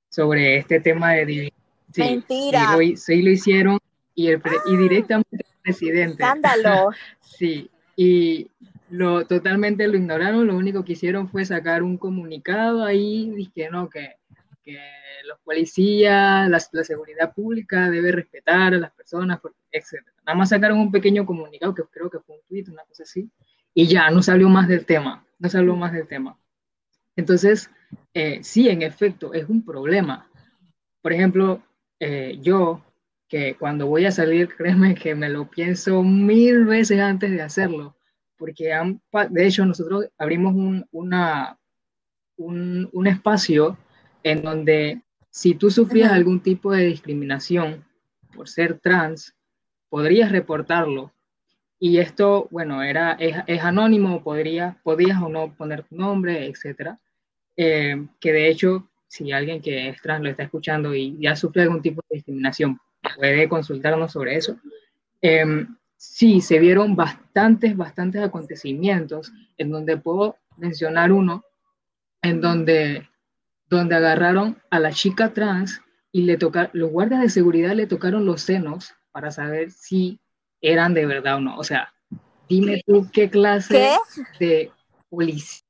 sobre 0.08 0.56
este 0.56 0.80
tema 0.80 1.12
de 1.12 1.52
sí, 1.92 2.02
Mentira. 2.02 2.78
Sí 2.96 3.22
lo, 3.22 3.32
hicieron 3.32 3.80
y, 4.14 4.28
el 4.28 4.42
y 4.66 4.78
directamente 4.78 5.28
el 5.46 5.62
presidente. 5.62 6.24
Escándalo. 6.24 6.92
sí, 7.20 7.70
y 7.98 8.50
lo 8.90 9.26
totalmente 9.26 9.90
lo 9.90 9.98
ignoraron, 9.98 10.48
lo 10.48 10.56
único 10.56 10.86
que 10.86 10.94
hicieron 10.94 11.28
fue 11.28 11.44
sacar 11.44 11.84
un 11.84 11.98
comunicado 11.98 12.86
ahí, 12.86 13.52
que 13.54 13.70
no, 13.70 13.90
que 13.90 14.16
porque 14.66 14.80
los 15.26 15.40
policías, 15.42 16.50
la, 16.50 16.60
la 16.72 16.84
seguridad 16.84 17.34
pública 17.34 17.90
debe 17.90 18.12
respetar 18.12 18.74
a 18.74 18.78
las 18.78 18.92
personas, 18.92 19.40
etc. 19.72 20.04
Nada 20.26 20.38
más 20.38 20.50
sacaron 20.50 20.80
un 20.80 20.92
pequeño 20.92 21.26
comunicado 21.26 21.76
que 21.76 21.84
creo 21.92 22.10
que 22.10 22.20
fue 22.20 22.36
un 22.36 22.42
tweet, 22.48 22.66
una 22.72 22.84
cosa 22.84 23.04
así, 23.04 23.30
y 23.74 23.88
ya 23.88 24.10
no 24.10 24.24
salió 24.24 24.50
más 24.50 24.68
del 24.68 24.86
tema, 24.86 25.26
no 25.38 25.50
salió 25.50 25.76
más 25.76 25.94
del 25.94 26.08
tema. 26.08 26.38
Entonces, 27.16 27.70
eh, 28.14 28.40
sí, 28.44 28.68
en 28.70 28.82
efecto, 28.82 29.34
es 29.34 29.48
un 29.48 29.64
problema. 29.64 30.30
Por 31.02 31.14
ejemplo, 31.14 31.62
eh, 32.00 32.38
yo, 32.42 32.84
que 33.28 33.56
cuando 33.56 33.88
voy 33.88 34.06
a 34.06 34.12
salir, 34.12 34.50
créeme 34.58 34.96
que 34.96 35.14
me 35.16 35.30
lo 35.30 35.50
pienso 35.50 36.02
mil 36.02 36.66
veces 36.66 37.00
antes 37.00 37.32
de 37.32 37.42
hacerlo, 37.42 37.96
porque 38.38 38.74
de 39.30 39.48
hecho 39.48 39.66
nosotros 39.66 40.08
abrimos 40.18 40.56
un, 40.56 40.86
una, 40.92 41.58
un, 42.36 42.90
un 42.92 43.08
espacio 43.08 43.78
en 44.26 44.42
donde 44.42 45.02
si 45.30 45.54
tú 45.54 45.70
sufrías 45.70 46.12
algún 46.12 46.40
tipo 46.40 46.72
de 46.72 46.86
discriminación 46.86 47.86
por 48.36 48.50
ser 48.50 48.80
trans, 48.80 49.36
podrías 49.88 50.32
reportarlo. 50.32 51.14
Y 51.80 52.00
esto, 52.00 52.48
bueno, 52.50 52.82
era, 52.82 53.14
es, 53.14 53.38
es 53.46 53.62
anónimo, 53.62 54.24
podría, 54.24 54.78
podías 54.82 55.22
o 55.22 55.30
no 55.30 55.54
poner 55.54 55.84
tu 55.84 55.96
nombre, 55.96 56.48
etcétera. 56.48 57.00
Eh, 57.56 58.08
que 58.20 58.34
de 58.34 58.50
hecho, 58.50 58.90
si 59.08 59.32
alguien 59.32 59.62
que 59.62 59.90
es 59.90 60.02
trans 60.02 60.24
lo 60.24 60.30
está 60.32 60.42
escuchando 60.42 60.96
y 60.96 61.16
ya 61.20 61.36
sufre 61.36 61.62
algún 61.62 61.84
tipo 61.84 62.02
de 62.10 62.16
discriminación, 62.16 62.80
puede 63.16 63.48
consultarnos 63.48 64.12
sobre 64.12 64.38
eso. 64.38 64.58
Eh, 65.22 65.68
sí, 65.96 66.42
se 66.42 66.58
vieron 66.58 66.96
bastantes, 66.96 67.78
bastantes 67.78 68.24
acontecimientos 68.24 69.32
en 69.56 69.70
donde 69.70 69.98
puedo 69.98 70.38
mencionar 70.58 71.12
uno, 71.12 71.44
en 72.24 72.42
donde, 72.42 73.08
donde 73.70 73.96
agarraron 73.96 74.62
a 74.70 74.80
la 74.80 74.92
chica 74.92 75.34
trans 75.34 75.82
y 76.12 76.24
le 76.24 76.38
tocaron, 76.38 76.72
los 76.74 76.92
guardias 76.92 77.22
de 77.22 77.30
seguridad 77.30 77.74
le 77.74 77.88
tocaron 77.88 78.26
los 78.26 78.42
senos 78.42 78.94
para 79.12 79.32
saber 79.32 79.72
si 79.72 80.20
eran 80.62 80.94
de 80.94 81.06
verdad 81.06 81.38
o 81.38 81.42
no. 81.42 81.58
O 81.58 81.64
sea, 81.64 81.94
dime 82.48 82.82
tú 82.86 83.10
qué 83.12 83.30
clase 83.30 83.98
de 84.40 84.72
policía 85.10 85.66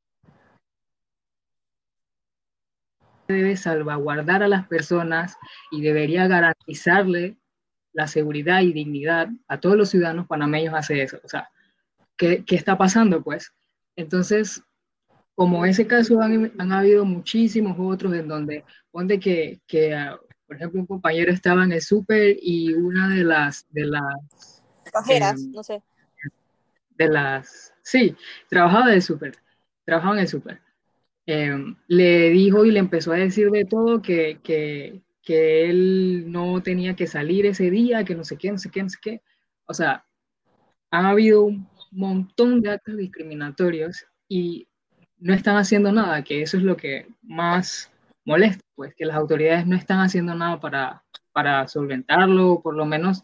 debe 3.28 3.58
salvaguardar 3.58 4.44
a 4.44 4.48
las 4.48 4.68
personas 4.68 5.38
y 5.72 5.82
debería 5.82 6.28
garantizarle 6.28 7.38
la 7.94 8.08
seguridad 8.08 8.62
y 8.62 8.74
dignidad 8.74 9.30
a 9.48 9.60
todos 9.60 9.78
los 9.78 9.90
ciudadanos 9.90 10.28
panameños 10.28 10.74
hace 10.74 11.02
eso. 11.02 11.20
O 11.24 11.28
sea, 11.28 11.50
¿qué, 12.18 12.44
qué 12.46 12.56
está 12.56 12.78
pasando? 12.78 13.24
Pues, 13.24 13.54
entonces, 13.96 14.62
como 15.36 15.66
ese 15.66 15.86
caso 15.86 16.22
han, 16.22 16.54
han, 16.58 16.72
habido 16.72 17.04
muchísimos 17.06 17.76
otros 17.78 18.14
en 18.14 18.28
donde, 18.28 18.64
donde 18.92 19.20
que, 19.20 19.60
que 19.68 19.94
uh, 19.94 20.18
por 20.48 20.56
ejemplo, 20.56 20.80
un 20.80 20.88
compañero 20.88 21.32
estaba 21.32 21.64
en 21.64 21.74
el 21.74 21.82
súper 21.82 22.38
y 22.42 22.74
una 22.74 23.10
de 23.10 23.24
las, 23.24 23.66
de 23.70 23.86
las... 23.86 24.64
Cajeras, 24.92 25.42
eh, 25.42 25.48
no 25.52 25.64
sé. 25.64 25.84
De 26.92 27.10
las, 27.10 27.74
sí, 27.82 28.16
trabajaba 28.50 28.90
en 28.90 28.96
el 28.96 29.02
súper, 29.02 29.36
trabajaba 29.84 30.16
en 30.16 30.22
el 30.22 30.28
súper. 30.28 30.62
Eh, 31.28 31.58
le 31.88 32.30
dijo 32.30 32.64
y 32.64 32.72
le 32.72 32.80
empezó 32.80 33.12
a 33.12 33.18
decir 33.18 33.50
de 33.50 33.66
todo 33.66 34.02
que, 34.02 34.40
que, 34.44 35.02
que 35.22 35.70
él 35.70 36.32
no 36.32 36.62
tenía 36.62 36.96
que 36.96 37.08
salir 37.08 37.48
ese 37.48 37.70
día, 37.70 38.06
que 38.06 38.16
no 38.16 38.24
sé 38.24 38.38
qué, 38.38 38.52
no 38.52 38.60
sé 38.60 38.70
qué, 38.70 38.84
no 38.84 38.90
sé 38.90 38.98
qué. 39.02 39.22
O 39.66 39.74
sea, 39.74 40.06
ha 40.92 41.10
habido 41.10 41.44
un 41.44 41.68
montón 41.92 42.62
de 42.62 42.72
actos 42.72 42.96
discriminatorios 42.96 44.06
y 44.30 44.68
no 45.20 45.34
están 45.34 45.58
haciendo 45.58 45.92
nada, 45.92 46.24
que 46.24 46.42
eso 46.42 46.58
es 46.58 46.64
lo 46.64 46.78
que 46.78 47.08
más 47.22 47.92
molesta, 48.26 48.64
pues 48.76 48.94
que 48.96 49.06
las 49.06 49.16
autoridades 49.16 49.66
no 49.66 49.76
están 49.76 50.00
haciendo 50.00 50.36
nada 50.36 50.60
para, 50.60 51.04
para 51.32 51.68
solventarlo, 51.68 52.54
o 52.54 52.62
por 52.62 52.76
lo 52.76 52.86
menos, 52.86 53.24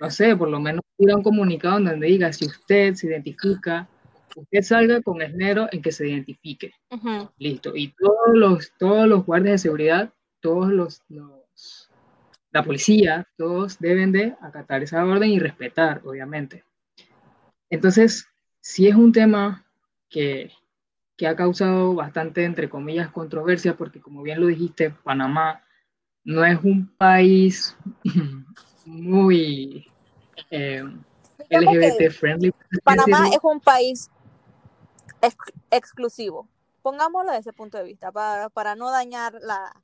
no 0.00 0.10
sé, 0.10 0.36
por 0.36 0.48
lo 0.48 0.60
menos 0.60 0.82
ir 0.98 1.10
a 1.10 1.16
un 1.16 1.22
comunicado 1.22 1.80
donde 1.80 2.06
diga, 2.06 2.32
si 2.32 2.46
usted 2.46 2.94
se 2.94 3.08
identifica, 3.08 3.88
usted 4.34 4.62
salga 4.62 5.00
con 5.02 5.22
el 5.22 5.30
género 5.30 5.68
en 5.72 5.82
que 5.82 5.92
se 5.92 6.08
identifique. 6.08 6.72
Uh 6.90 6.96
-huh. 6.96 7.30
Listo. 7.38 7.74
Y 7.74 7.94
todos 7.98 8.34
los, 8.34 8.72
todos 8.78 9.06
los 9.08 9.24
guardias 9.24 9.52
de 9.54 9.58
seguridad 9.58 10.12
todos 10.46 10.70
los, 10.70 11.02
los, 11.08 11.90
la 12.52 12.62
policía, 12.62 13.26
todos 13.36 13.80
deben 13.80 14.12
de 14.12 14.36
acatar 14.40 14.80
esa 14.80 15.04
orden 15.04 15.30
y 15.30 15.40
respetar, 15.40 16.02
obviamente. 16.04 16.62
Entonces, 17.68 18.28
sí 18.60 18.86
es 18.86 18.94
un 18.94 19.10
tema 19.10 19.66
que, 20.08 20.52
que 21.16 21.26
ha 21.26 21.36
causado 21.36 21.94
bastante, 21.94 22.44
entre 22.44 22.68
comillas, 22.68 23.10
controversia, 23.10 23.76
porque 23.76 24.00
como 24.00 24.22
bien 24.22 24.40
lo 24.40 24.46
dijiste, 24.46 24.90
Panamá 24.90 25.62
no 26.24 26.44
es 26.44 26.58
un 26.62 26.86
país 26.96 27.76
muy 28.84 29.86
eh, 30.50 30.82
LGBT 31.50 32.10
friendly. 32.10 32.52
Panamá 32.84 33.28
es 33.28 33.38
un 33.42 33.60
país 33.60 34.10
ex 35.22 35.36
exclusivo 35.70 36.48
pongámoslo 36.86 37.32
desde 37.32 37.50
ese 37.50 37.52
punto 37.52 37.78
de 37.78 37.82
vista, 37.82 38.12
para, 38.12 38.48
para 38.48 38.76
no 38.76 38.92
dañar 38.92 39.34
la, 39.40 39.74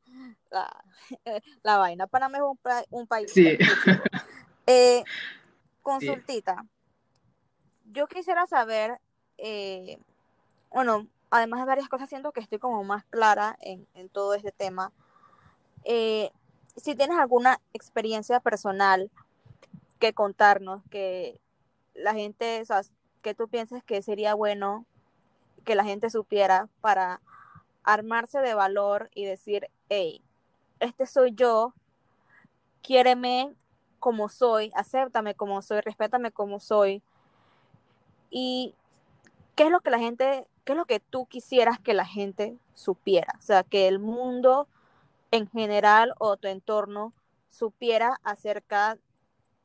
la, 0.53 0.85
la, 1.65 1.77
vaina. 1.77 2.07
Panamá 2.07 2.39
es 2.39 2.45
un, 2.45 2.59
un 2.91 3.07
país. 3.09 3.33
Sí. 3.33 3.59
Eh, 4.69 5.03
consultita. 5.83 6.59
Sí. 6.63 7.91
Yo 7.91 8.07
quisiera 8.07 8.47
saber, 8.47 9.01
eh, 9.37 9.99
bueno, 10.71 11.09
además 11.33 11.61
de 11.61 11.67
varias 11.67 11.89
cosas, 11.89 12.09
siento 12.09 12.31
que 12.31 12.41
estoy 12.41 12.59
como 12.59 12.85
más 12.85 13.05
clara 13.07 13.57
en, 13.61 13.87
en 13.95 14.09
todo 14.11 14.35
este 14.35 14.53
tema. 14.53 14.93
Eh, 15.85 16.31
si 16.77 16.95
tienes 16.95 17.19
alguna 17.19 17.59
experiencia 17.73 18.39
personal 18.39 19.11
que 19.99 20.13
contarnos, 20.13 20.83
que 20.91 21.41
la 21.95 22.13
gente, 22.13 22.61
o 22.61 22.65
sea, 22.67 22.83
que 23.23 23.35
tú 23.35 23.49
pienses 23.49 23.83
que 23.83 24.03
sería 24.03 24.35
bueno 24.35 24.85
que 25.65 25.75
la 25.75 25.85
gente 25.85 26.11
supiera 26.11 26.69
para 26.83 27.21
armarse 27.83 28.41
de 28.41 28.55
valor 28.55 29.11
y 29.15 29.25
decir, 29.25 29.71
hey, 29.89 30.23
este 30.81 31.07
soy 31.07 31.33
yo, 31.33 31.73
quiéreme 32.83 33.55
como 34.01 34.29
soy, 34.29 34.71
acéptame 34.75 35.35
como 35.35 35.63
soy, 35.63 35.81
respétame 35.81 36.31
como 36.31 36.61
soy. 36.61 37.03
Y 38.29 38.75
qué 39.55 39.65
es 39.65 39.71
lo 39.71 39.81
que 39.81 39.91
la 39.91 39.99
gente, 39.99 40.47
qué 40.65 40.73
es 40.73 40.77
lo 40.77 40.85
que 40.85 41.01
tú 41.01 41.27
quisieras 41.27 41.79
que 41.81 41.95
la 41.95 42.07
gente 42.07 42.57
supiera, 42.75 43.35
o 43.39 43.43
sea, 43.43 43.63
que 43.63 43.89
el 43.89 43.99
mundo 43.99 44.69
en 45.31 45.49
general 45.49 46.15
o 46.19 46.37
tu 46.37 46.49
entorno 46.49 47.13
supiera 47.49 48.21
acerca 48.23 48.99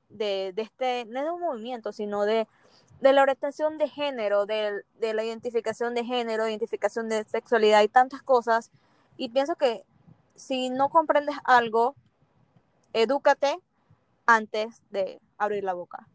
de, 0.09 0.53
este, 0.55 1.05
no 1.05 1.23
de 1.23 1.31
un 1.31 1.41
movimiento, 1.41 1.91
sino 1.91 2.23
de 2.23 2.47
la 3.01 3.21
orientación 3.21 3.77
de 3.77 3.89
género, 3.89 4.45
de, 4.45 4.83
de, 4.99 5.13
la 5.13 5.23
identificación 5.23 5.93
de 5.93 6.05
género, 6.05 6.47
identificación 6.47 7.09
de 7.09 7.23
sexualidad 7.25 7.83
y 7.83 7.87
tantas 7.87 8.21
cosas. 8.23 8.71
Y 9.17 9.29
pienso 9.29 9.55
que 9.55 9.83
si 10.35 10.69
no 10.69 10.89
comprendes 10.89 11.35
algo, 11.43 11.95
edúcate 12.93 13.59
antes 14.25 14.83
de 14.91 15.19
abrir 15.37 15.63
la 15.63 15.73
boca. 15.73 16.07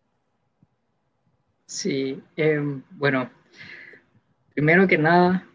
Sí, 1.66 2.22
eh, 2.36 2.60
bueno, 2.90 3.30
primero 4.54 4.86
que 4.86 4.98
nada, 4.98 5.46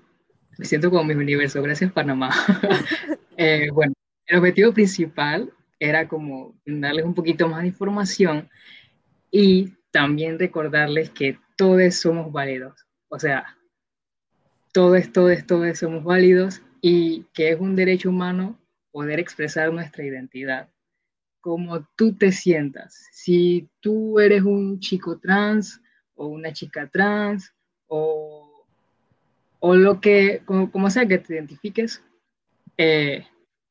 me 0.57 0.65
siento 0.65 0.89
como 0.89 1.03
mi 1.03 1.13
universo, 1.13 1.61
gracias 1.61 1.91
Panamá. 1.91 2.31
eh, 3.37 3.69
bueno, 3.71 3.93
el 4.25 4.39
objetivo 4.39 4.73
principal 4.73 5.51
era 5.79 6.07
como 6.07 6.59
darles 6.65 7.05
un 7.05 7.13
poquito 7.13 7.47
más 7.47 7.61
de 7.61 7.67
información 7.67 8.49
y 9.31 9.73
también 9.91 10.39
recordarles 10.39 11.09
que 11.11 11.39
todos 11.55 11.95
somos 11.95 12.31
válidos. 12.31 12.85
O 13.09 13.19
sea, 13.19 13.57
todos, 14.73 15.11
todos, 15.11 15.45
todos 15.45 15.77
somos 15.77 16.03
válidos 16.03 16.61
y 16.81 17.25
que 17.33 17.51
es 17.51 17.59
un 17.59 17.75
derecho 17.75 18.09
humano 18.09 18.59
poder 18.91 19.19
expresar 19.19 19.71
nuestra 19.71 20.05
identidad. 20.05 20.69
Como 21.39 21.87
tú 21.95 22.15
te 22.15 22.31
sientas. 22.31 23.07
Si 23.11 23.69
tú 23.79 24.19
eres 24.19 24.43
un 24.43 24.79
chico 24.79 25.19
trans 25.19 25.81
o 26.15 26.27
una 26.27 26.51
chica 26.51 26.89
trans 26.89 27.53
o, 27.87 28.46
o 29.59 29.75
lo 29.75 29.99
que, 30.01 30.41
como, 30.45 30.71
como, 30.71 30.89
sea 30.89 31.07
que 31.07 31.17
te 31.17 31.35
identifiques, 31.35 32.03
eh, 32.77 33.25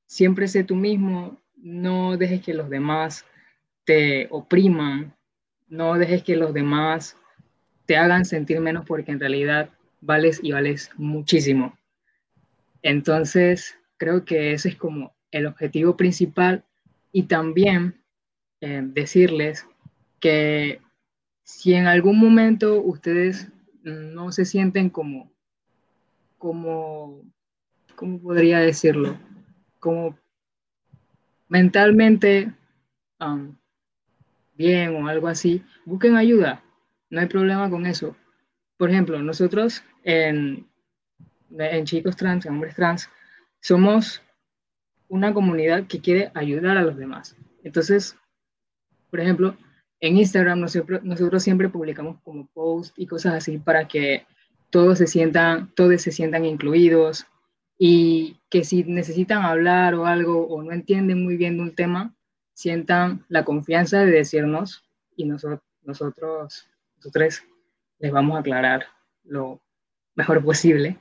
siempre 0.07 0.49
sé 0.49 0.65
tú 0.65 0.75
mismo, 0.75 1.41
no 1.57 2.17
dejes 2.17 2.43
que 2.43 2.55
los 2.55 2.69
demás 2.71 3.25
te 3.85 4.27
opriman 4.31 5.17
no 5.69 5.99
dejes 5.99 6.23
que 6.23 6.37
los 6.37 6.55
demás 6.55 7.17
te 7.87 7.97
hagan 7.97 8.25
sentir 8.25 8.61
menos 8.61 8.85
porque 8.87 9.13
en 9.13 9.21
realidad 9.21 9.71
vales 10.01 10.41
y 10.43 10.53
vales 10.53 10.91
muchísimo. 10.97 11.77
Entonces, 12.83 13.79
creo 13.97 14.25
que 14.25 14.53
ese 14.53 14.71
es 14.71 14.77
como 14.77 15.15
el 15.31 15.47
objetivo 15.47 15.97
principal 15.97 16.65
y 17.13 17.25
también 17.25 18.01
eh, 18.61 18.83
decirles 18.85 19.67
que 20.21 20.81
si 21.43 21.75
en 21.75 21.87
algún 21.87 22.19
momento 22.19 22.81
ustedes 22.81 23.49
no 23.83 24.33
se 24.33 24.45
sienten 24.45 24.91
como, 24.91 25.33
como, 26.39 27.23
¿cómo 27.95 28.21
podría 28.21 28.59
decirlo? 28.61 29.17
como 29.87 30.19
mentalmente 31.49 32.53
um, 33.21 33.57
bien 34.55 34.97
o 34.97 35.07
algo 35.07 35.29
así, 35.29 35.65
busquen 35.85 36.17
ayuda. 36.17 36.61
No 37.09 37.21
hay 37.21 37.27
problema 37.27 37.71
con 37.71 37.87
eso. 37.87 38.17
Por 38.79 38.91
ejemplo, 38.91 39.23
nosotros 39.23 39.85
en, 40.03 40.67
en 41.57 41.85
chicos 41.85 42.17
trans, 42.17 42.47
en 42.47 42.55
hombres 42.55 42.75
trans, 42.75 43.09
somos 43.61 44.23
una 45.07 45.33
comunidad 45.33 45.87
que 45.87 46.01
quiere 46.01 46.33
ayudar 46.35 46.77
a 46.77 46.83
los 46.83 46.97
demás. 46.97 47.37
Entonces, 47.63 48.17
por 49.09 49.21
ejemplo, 49.21 49.57
en 50.01 50.17
Instagram 50.17 50.59
nosotros, 50.59 51.05
nosotros 51.05 51.45
siempre 51.45 51.69
publicamos 51.69 52.21
como 52.25 52.49
posts 52.49 52.93
y 52.97 53.07
cosas 53.07 53.35
así 53.35 53.59
para 53.59 53.87
que 53.87 54.27
todos 54.71 54.99
se 54.99 55.07
sientan, 55.07 55.73
todos 55.75 56.03
se 56.03 56.13
sientan 56.13 56.45
incluidos 56.45 57.27
y 57.79 58.41
que 58.49 58.65
si 58.65 58.85
necesitan 58.85 59.43
hablar 59.43 59.95
o 59.95 60.07
algo 60.07 60.47
o 60.47 60.63
no 60.63 60.73
entienden 60.73 61.23
muy 61.25 61.37
bien 61.37 61.57
de 61.57 61.63
un 61.63 61.75
tema, 61.75 62.15
sientan 62.55 63.25
la 63.29 63.45
confianza 63.45 64.01
de 64.01 64.11
decirnos 64.11 64.85
y 65.17 65.25
nosotros, 65.25 65.61
nosotros, 65.83 66.69
nosotros 66.97 67.43
les 67.99 68.13
vamos 68.13 68.37
a 68.37 68.41
aclarar 68.41 68.87
lo 69.25 69.61
mejor 70.15 70.43
posible. 70.43 70.99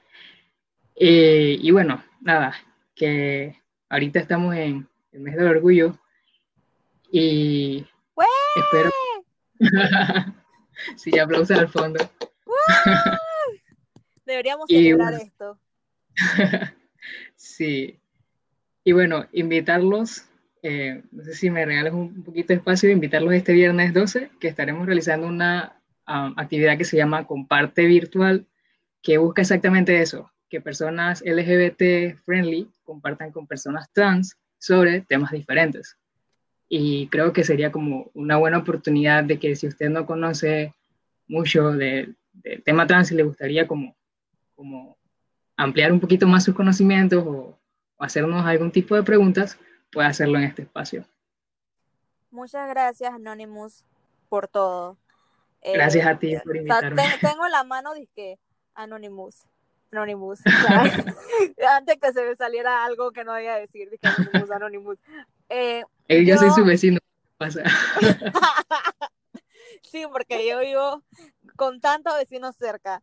Eh, 0.96 1.58
y 1.60 1.72
bueno, 1.72 2.04
nada, 2.22 2.56
que 2.94 3.62
ahorita 3.90 4.20
estamos 4.20 4.56
en 4.56 4.88
el 5.12 5.20
mes 5.22 5.36
del 5.36 5.48
orgullo 5.48 5.98
y 7.12 7.86
espero... 8.56 8.90
sí, 10.98 11.18
aplausos 11.18 11.58
al 11.58 11.70
fondo. 11.70 12.00
Deberíamos 14.26 14.68
celebrar 14.68 15.14
esto. 15.14 15.60
sí. 17.36 18.00
Y 18.84 18.92
bueno, 18.92 19.26
invitarlos, 19.32 20.26
eh, 20.62 21.04
no 21.12 21.24
sé 21.24 21.34
si 21.34 21.50
me 21.50 21.66
regalas 21.66 21.94
un 21.94 22.24
poquito 22.24 22.50
de 22.50 22.56
espacio, 22.56 22.90
invitarlos 22.90 23.34
este 23.34 23.54
viernes 23.54 23.94
12, 23.94 24.30
que 24.40 24.48
estaremos 24.48 24.86
realizando 24.86 25.28
una 25.28 25.82
um, 26.08 26.34
actividad 26.38 26.78
que 26.78 26.86
se 26.86 26.98
llama 26.98 27.26
Comparte 27.26 27.86
Virtual, 27.86 28.46
que 29.02 29.18
busca 29.18 29.42
exactamente 29.42 30.02
eso, 30.02 30.32
que 30.50 30.62
personas 30.62 31.24
LGBT 31.26 32.18
friendly 32.26 32.70
compartan 32.84 33.32
con 33.32 33.48
personas 33.48 33.92
trans 33.92 34.38
sobre 34.58 35.02
temas 35.02 35.32
diferentes. 35.32 35.98
Y 36.68 37.08
creo 37.08 37.34
que 37.34 37.44
sería 37.44 37.72
como 37.72 38.10
una 38.14 38.38
buena 38.38 38.58
oportunidad 38.60 39.24
de 39.24 39.38
que 39.38 39.56
si 39.56 39.68
usted 39.68 39.90
no 39.90 40.06
conoce 40.06 40.74
mucho 41.28 41.72
del 41.72 42.16
tema 42.64 42.88
trans 42.88 43.12
y 43.12 43.16
le 43.16 43.24
gustaría 43.24 43.68
como, 43.68 43.96
como 44.56 44.98
ampliar 45.58 45.92
un 45.92 46.00
poquito 46.00 46.28
más 46.28 46.44
sus 46.44 46.56
conocimientos 46.56 47.24
o, 47.26 47.58
hacernos 47.98 48.46
algún 48.46 48.72
tipo 48.72 48.96
de 48.96 49.04
preguntas, 49.04 49.58
puede 49.92 50.08
hacerlo 50.08 50.38
en 50.38 50.44
este 50.44 50.64
espacio. 50.64 51.06
Muchas 52.30 52.68
gracias, 52.70 53.14
Anonymous, 53.14 53.86
por 54.28 54.50
todo. 54.50 54.98
Gracias 55.64 56.06
a 56.06 56.12
eh, 56.12 56.18
ti 56.18 56.36
por 56.44 56.58
invitarme. 56.58 57.04
tengo 57.22 57.48
la 57.48 57.64
mano 57.64 57.94
de 57.94 58.38
Anonymous. 58.74 59.46
Anonymous. 59.92 60.42
antes 61.78 61.98
que 62.02 62.12
se 62.12 62.26
me 62.26 62.36
saliera 62.36 62.84
algo 62.84 63.12
que 63.12 63.24
no 63.24 63.32
había 63.32 63.56
decir, 63.56 63.90
dije 63.90 64.08
Anonymous, 64.08 64.52
Anonymous. 64.52 64.98
Eh, 65.50 65.84
yo, 66.10 66.38
soy 66.38 66.52
su 66.52 66.66
vecino. 66.66 67.00
Pasa. 67.38 67.64
sí, 69.82 70.06
porque 70.12 70.48
yo 70.48 70.60
vivo 70.60 71.04
con 71.56 71.82
tantos 71.82 72.16
vecinos 72.18 72.56
cerca. 72.56 73.02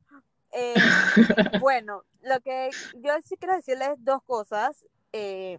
Eh, 0.53 0.75
bueno, 1.61 2.05
lo 2.23 2.41
que 2.41 2.71
yo 2.95 3.13
sí 3.25 3.37
quiero 3.37 3.57
decirles 3.57 3.91
dos 3.99 4.23
cosas. 4.25 4.87
Eh, 5.13 5.59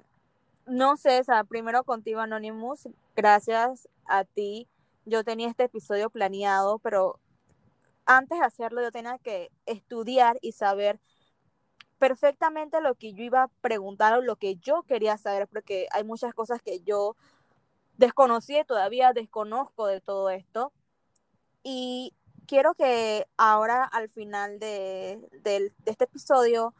no 0.65 0.95
sé, 0.97 1.19
o 1.19 1.23
sea, 1.23 1.43
primero 1.43 1.83
contigo, 1.83 2.21
Anonymous, 2.21 2.87
gracias 3.15 3.87
a 4.05 4.23
ti. 4.23 4.67
Yo 5.05 5.23
tenía 5.23 5.49
este 5.49 5.65
episodio 5.65 6.09
planeado, 6.09 6.79
pero 6.79 7.19
antes 8.05 8.39
de 8.39 8.45
hacerlo 8.45 8.81
yo 8.81 8.91
tenía 8.91 9.17
que 9.17 9.51
estudiar 9.65 10.37
y 10.41 10.53
saber 10.53 10.99
perfectamente 11.99 12.81
lo 12.81 12.95
que 12.95 13.13
yo 13.13 13.23
iba 13.23 13.43
a 13.43 13.47
preguntar 13.61 14.13
o 14.13 14.21
lo 14.21 14.35
que 14.37 14.55
yo 14.57 14.83
quería 14.83 15.17
saber, 15.17 15.47
porque 15.47 15.87
hay 15.91 16.03
muchas 16.03 16.33
cosas 16.33 16.61
que 16.61 16.81
yo 16.81 17.15
desconocí 17.97 18.61
todavía 18.65 19.13
desconozco 19.13 19.87
de 19.87 20.01
todo 20.01 20.29
esto. 20.29 20.71
Y 21.63 22.13
quiero 22.47 22.73
que 22.73 23.27
ahora 23.37 23.83
al 23.85 24.09
final 24.09 24.59
de, 24.59 25.19
este 25.85 26.03
episodio, 26.05 26.73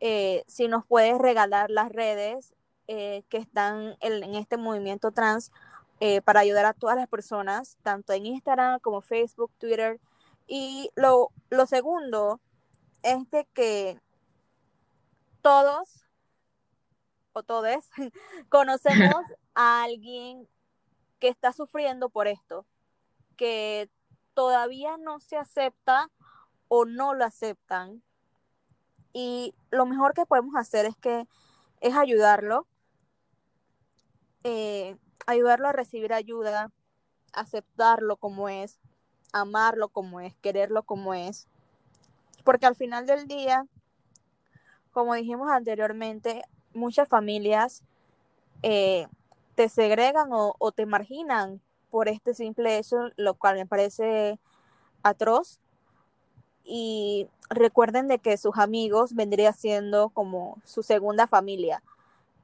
eh, 0.00 0.44
si 0.46 0.68
nos 0.68 0.84
puedes 0.86 1.18
regalar 1.18 1.70
las 1.70 1.90
redes 1.90 2.54
eh, 2.88 3.22
que 3.28 3.38
están 3.38 3.96
en, 4.00 4.34
este 4.34 4.56
movimiento 4.56 5.10
trans 5.10 5.52
eh, 6.00 6.20
para 6.22 6.40
ayudar 6.40 6.66
a 6.66 6.74
todas 6.74 6.96
las 6.96 7.08
personas, 7.08 7.78
tanto 7.82 8.12
en 8.12 8.26
Instagram 8.26 8.80
como 8.80 9.00
Facebook, 9.00 9.50
Twitter. 9.58 10.00
Y 10.46 10.90
lo, 10.94 11.30
lo 11.50 11.66
segundo 11.66 12.40
es 13.02 13.30
de 13.30 13.46
que 13.54 14.00
todos 15.40 16.04
o 17.32 17.42
todes 17.42 17.90
conocemos 18.48 19.24
a 19.54 19.84
alguien 19.84 20.48
que 21.18 21.28
está 21.28 21.52
sufriendo 21.52 22.08
por 22.08 22.28
esto, 22.28 22.66
que 23.36 23.88
todavía 24.34 24.96
no 24.96 25.20
se 25.20 25.36
acepta 25.36 26.10
o 26.68 26.84
no 26.84 27.14
lo 27.14 27.24
aceptan. 27.24 28.02
Y 29.12 29.54
lo 29.70 29.86
mejor 29.86 30.12
que 30.12 30.26
podemos 30.26 30.56
hacer 30.56 30.86
es 30.86 30.96
que 30.96 31.26
es 31.80 31.94
ayudarlo, 31.94 32.66
eh, 34.42 34.96
ayudarlo 35.26 35.68
a 35.68 35.72
recibir 35.72 36.12
ayuda, 36.12 36.70
aceptarlo 37.32 38.16
como 38.16 38.48
es, 38.48 38.80
amarlo 39.32 39.88
como 39.88 40.20
es, 40.20 40.34
quererlo 40.36 40.82
como 40.82 41.14
es. 41.14 41.48
Porque 42.44 42.66
al 42.66 42.74
final 42.74 43.06
del 43.06 43.26
día, 43.26 43.66
como 44.92 45.14
dijimos 45.14 45.50
anteriormente, 45.50 46.42
muchas 46.74 47.08
familias 47.08 47.82
eh, 48.62 49.06
te 49.54 49.68
segregan 49.68 50.32
o, 50.32 50.54
o, 50.58 50.72
te 50.72 50.86
marginan 50.86 51.60
por 51.94 52.08
este 52.08 52.34
simple 52.34 52.76
hecho, 52.76 52.96
lo 53.14 53.34
cual 53.34 53.54
me 53.54 53.66
parece 53.66 54.40
atroz. 55.04 55.60
Y 56.64 57.28
recuerden 57.48 58.08
de 58.08 58.18
que 58.18 58.36
sus 58.36 58.58
amigos 58.58 59.14
vendría 59.14 59.52
siendo 59.52 60.08
como 60.08 60.60
su 60.64 60.82
segunda 60.82 61.28
familia. 61.28 61.84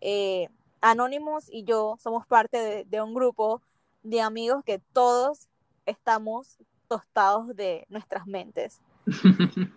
Eh, 0.01 0.47
Anonymous 0.81 1.49
y 1.51 1.65
yo 1.65 1.97
somos 2.01 2.29
parte 2.29 2.85
de, 2.85 3.03
un 3.03 3.13
grupo 3.13 3.61
de 4.05 4.21
amigos 4.21 4.63
que 4.63 4.79
todos 4.93 5.49
estamos 5.85 6.59
tostados 6.87 7.49
de 7.57 7.87
nuestras 7.89 8.29
mentes, 8.29 8.81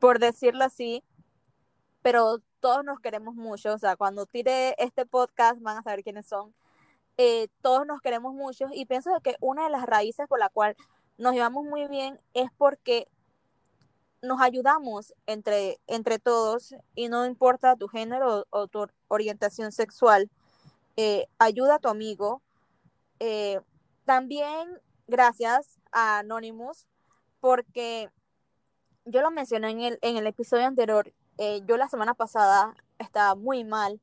por 0.00 0.18
decirlo 0.18 0.64
así, 0.64 1.02
pero 2.02 2.42
todos 2.60 2.84
nos 2.84 3.00
queremos 3.00 3.34
mucho, 3.34 3.72
o 3.72 3.78
sea, 3.78 3.96
cuando 3.96 4.26
tire 4.26 4.74
este 4.76 5.06
podcast 5.06 5.62
van 5.62 5.78
a 5.78 5.82
saber 5.82 6.02
quiénes 6.02 6.26
son, 6.26 6.52
eh, 7.16 7.48
todos 7.62 7.86
nos 7.86 8.00
queremos 8.00 8.34
mucho 8.34 8.66
y 8.72 8.86
pienso 8.86 9.10
que 9.22 9.36
una 9.40 9.64
de 9.64 9.70
las 9.70 9.86
raíces 9.86 10.26
por 10.26 10.40
la 10.40 10.48
cual 10.48 10.76
nos 11.16 11.34
llevamos 11.34 11.64
muy 11.64 11.86
bien 11.86 12.20
es 12.34 12.50
porque 12.58 13.06
nos 14.20 14.40
ayudamos 14.40 15.14
entre, 15.26 15.78
entre 15.86 16.18
todos 16.18 16.74
y 16.94 17.08
no 17.08 17.24
importa 17.26 17.76
tu 17.76 17.86
género 17.88 18.46
o, 18.50 18.66
tu 18.66 18.88
orientación 19.08 19.70
sexual, 19.70 20.28
eh, 20.96 21.26
ayuda 21.38 21.76
a 21.76 21.78
tu 21.78 21.88
amigo. 21.88 22.42
Eh, 23.20 23.60
también 24.04 24.80
gracias 25.06 25.78
a 25.92 26.18
Anonymous 26.18 26.86
porque 27.40 28.10
yo 29.04 29.20
lo 29.20 29.30
mencioné 29.30 29.70
en 29.70 29.80
el, 29.82 29.98
en 30.02 30.16
el 30.16 30.26
episodio 30.26 30.66
anterior, 30.66 31.12
yo 31.66 31.76
la 31.76 31.88
semana 31.88 32.14
pasada 32.14 32.74
estaba 32.98 33.34
muy 33.34 33.64
mal, 33.64 34.00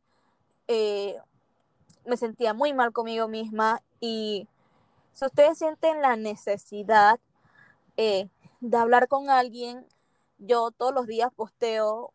me 2.05 2.17
sentía 2.17 2.53
muy 2.53 2.73
mal 2.73 2.91
conmigo 2.91 3.27
misma 3.27 3.81
y 3.99 4.47
si 5.13 5.25
ustedes 5.25 5.57
sienten 5.57 6.01
la 6.01 6.15
necesidad 6.15 7.19
eh, 7.97 8.29
de 8.59 8.77
hablar 8.77 9.07
con 9.07 9.29
alguien, 9.29 9.85
yo 10.37 10.71
todos 10.71 10.93
los 10.93 11.07
días 11.07 11.31
posteo 11.33 12.13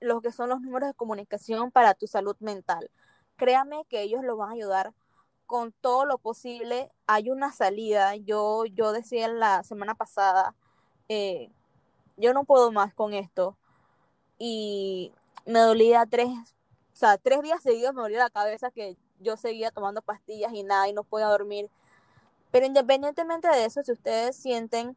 lo 0.00 0.20
que 0.20 0.32
son 0.32 0.48
los 0.48 0.60
números 0.60 0.88
de 0.88 0.94
comunicación 0.94 1.70
para 1.70 1.94
tu 1.94 2.06
salud 2.06 2.36
mental. 2.40 2.90
Créame 3.36 3.84
que 3.88 4.02
ellos 4.02 4.22
lo 4.24 4.36
van 4.36 4.50
a 4.50 4.54
ayudar 4.54 4.94
con 5.46 5.72
todo 5.72 6.04
lo 6.04 6.18
posible. 6.18 6.90
Hay 7.06 7.30
una 7.30 7.52
salida. 7.52 8.16
Yo, 8.16 8.64
yo 8.66 8.92
decía 8.92 9.28
la 9.28 9.62
semana 9.62 9.94
pasada, 9.94 10.54
eh, 11.08 11.50
yo 12.16 12.32
no 12.34 12.44
puedo 12.44 12.72
más 12.72 12.94
con 12.94 13.14
esto. 13.14 13.56
Y 14.38 15.12
me 15.46 15.60
dolía 15.60 16.06
tres, 16.06 16.28
o 16.28 16.96
sea, 16.96 17.18
tres 17.18 17.42
días 17.42 17.62
seguidos 17.62 17.94
me 17.94 18.02
dolía 18.02 18.18
la 18.18 18.30
cabeza 18.30 18.70
que 18.70 18.96
yo 19.20 19.36
seguía 19.36 19.70
tomando 19.70 20.02
pastillas 20.02 20.52
y 20.52 20.62
nada 20.62 20.88
y 20.88 20.92
no 20.92 21.04
podía 21.04 21.26
dormir. 21.26 21.70
Pero 22.50 22.66
independientemente 22.66 23.48
de 23.48 23.64
eso, 23.64 23.82
si 23.82 23.92
ustedes 23.92 24.36
sienten, 24.36 24.96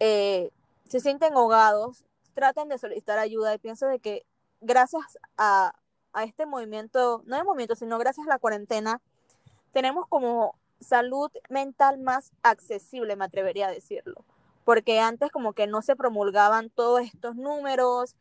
eh, 0.00 0.50
se 0.88 1.00
sienten 1.00 1.34
ahogados, 1.34 2.04
traten 2.34 2.68
de 2.68 2.78
solicitar 2.78 3.18
ayuda. 3.18 3.54
Y 3.54 3.58
pienso 3.58 3.86
de 3.86 3.98
que 3.98 4.26
gracias 4.60 5.18
a 5.36 5.74
a 6.14 6.24
este 6.24 6.46
movimiento, 6.46 7.22
no 7.26 7.36
el 7.36 7.44
movimiento, 7.44 7.74
sino 7.74 7.98
gracias 7.98 8.26
a 8.26 8.30
la 8.30 8.38
cuarentena, 8.38 9.02
tenemos 9.72 10.06
como 10.06 10.54
salud 10.80 11.30
mental 11.50 11.98
más 11.98 12.32
accesible, 12.42 13.16
me 13.16 13.24
atrevería 13.24 13.66
a 13.66 13.72
decirlo, 13.72 14.24
porque 14.64 15.00
antes 15.00 15.30
como 15.30 15.52
que 15.52 15.66
no 15.66 15.82
se 15.82 15.96
promulgaban 15.96 16.70
todos 16.70 17.02
estos 17.02 17.34
números 17.34 18.14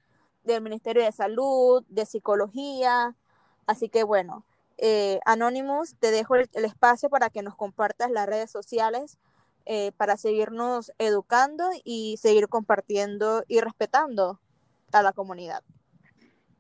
del 0.44 0.62
Ministerio 0.62 1.04
de 1.04 1.12
Salud, 1.12 1.84
de 1.88 2.06
Psicología, 2.06 3.16
así 3.68 3.88
que 3.90 4.04
bueno, 4.04 4.44
eh, 4.78 5.20
Anonymous, 5.26 5.96
te 6.00 6.12
dejo 6.12 6.36
el, 6.36 6.48
espacio 6.54 7.10
para 7.10 7.30
que 7.30 7.42
nos 7.42 7.56
compartas 7.56 8.12
las 8.12 8.28
redes 8.28 8.52
sociales 8.52 9.18
eh, 9.66 9.92
para 9.98 10.18
seguirnos 10.18 10.92
educando 10.98 11.70
y 11.84 12.18
seguir 12.20 12.48
compartiendo 12.48 13.44
y 13.48 13.62
respetando 13.62 14.40
a 14.92 15.02
la 15.02 15.14
comunidad. 15.14 15.64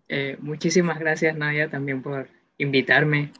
Eh, 0.07 0.37
muchísimas 0.39 0.99
gracias 0.99 1.35
Nadia 1.35 1.69
también 1.69 2.01
por 2.01 2.29
invitarme 2.57 3.31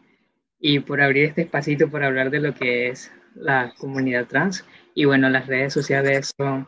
y 0.60 0.80
por 0.80 1.02
abrir 1.02 1.26
este 1.26 1.42
espacito 1.44 1.90
para 1.90 2.08
hablar 2.08 2.30
de 2.30 2.40
lo 2.40 2.54
que 2.54 2.90
es 2.90 3.12
la 3.36 3.74
comunidad 3.78 4.28
trans. 4.28 4.66
Y 4.94 5.06
bueno, 5.06 5.30
las 5.30 5.48
redes 5.48 5.74
sociales 5.74 6.34
son 6.38 6.68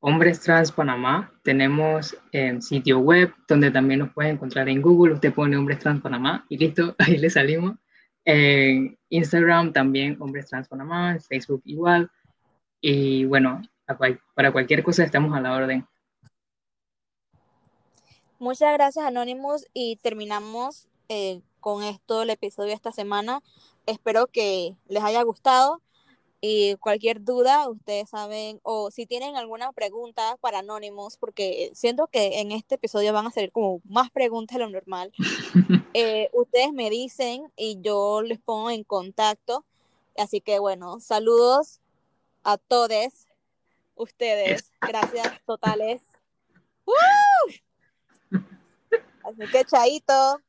Hombres 0.00 0.40
Trans 0.40 0.72
Panamá. 0.72 1.32
Tenemos 1.42 2.16
en 2.32 2.62
sitio 2.62 2.98
web 2.98 3.32
donde 3.46 3.70
también 3.70 4.00
nos 4.00 4.12
puede 4.12 4.30
encontrar 4.30 4.68
en 4.68 4.82
Google. 4.82 5.14
Usted 5.14 5.32
pone 5.32 5.56
Hombres 5.56 5.78
Trans 5.78 6.00
Panamá 6.00 6.44
y 6.48 6.56
listo, 6.56 6.94
ahí 6.98 7.18
le 7.18 7.30
salimos. 7.30 7.76
En 8.24 8.98
Instagram 9.10 9.72
también 9.72 10.16
Hombres 10.20 10.46
Trans 10.46 10.68
Panamá, 10.68 11.18
Facebook 11.28 11.62
igual. 11.64 12.10
Y 12.80 13.26
bueno, 13.26 13.62
para 14.34 14.52
cualquier 14.52 14.82
cosa 14.82 15.04
estamos 15.04 15.36
a 15.36 15.40
la 15.40 15.52
orden. 15.52 15.86
Muchas 18.38 18.72
gracias 18.72 19.04
Anonymous 19.04 19.66
y 19.74 19.96
terminamos 19.96 20.88
eh, 21.10 21.42
con 21.60 21.82
esto 21.82 22.22
el 22.22 22.30
episodio 22.30 22.72
esta 22.72 22.90
semana. 22.90 23.42
Espero 23.84 24.28
que 24.28 24.76
les 24.88 25.02
haya 25.02 25.22
gustado 25.22 25.82
y 26.40 26.76
cualquier 26.76 27.22
duda, 27.22 27.68
ustedes 27.68 28.08
saben, 28.08 28.60
o 28.62 28.90
si 28.90 29.04
tienen 29.04 29.36
alguna 29.36 29.72
pregunta 29.72 30.38
para 30.40 30.60
Anonymous, 30.60 31.18
porque 31.18 31.70
siento 31.74 32.06
que 32.06 32.40
en 32.40 32.52
este 32.52 32.76
episodio 32.76 33.12
van 33.12 33.26
a 33.26 33.30
ser 33.30 33.52
como 33.52 33.82
más 33.84 34.10
preguntas 34.10 34.56
de 34.56 34.64
lo 34.64 34.70
normal, 34.70 35.12
eh, 35.94 36.30
ustedes 36.32 36.72
me 36.72 36.88
dicen 36.88 37.52
y 37.56 37.78
yo 37.82 38.22
les 38.22 38.38
pongo 38.38 38.70
en 38.70 38.84
contacto. 38.84 39.64
Así 40.16 40.40
que 40.40 40.58
bueno, 40.58 41.00
saludos 41.00 41.80
a 42.42 42.56
todos 42.56 43.26
ustedes. 43.94 44.72
Gracias 44.80 45.40
totales. 45.44 46.02
Así 49.22 49.52
que 49.52 49.64
chaito. 49.64 50.40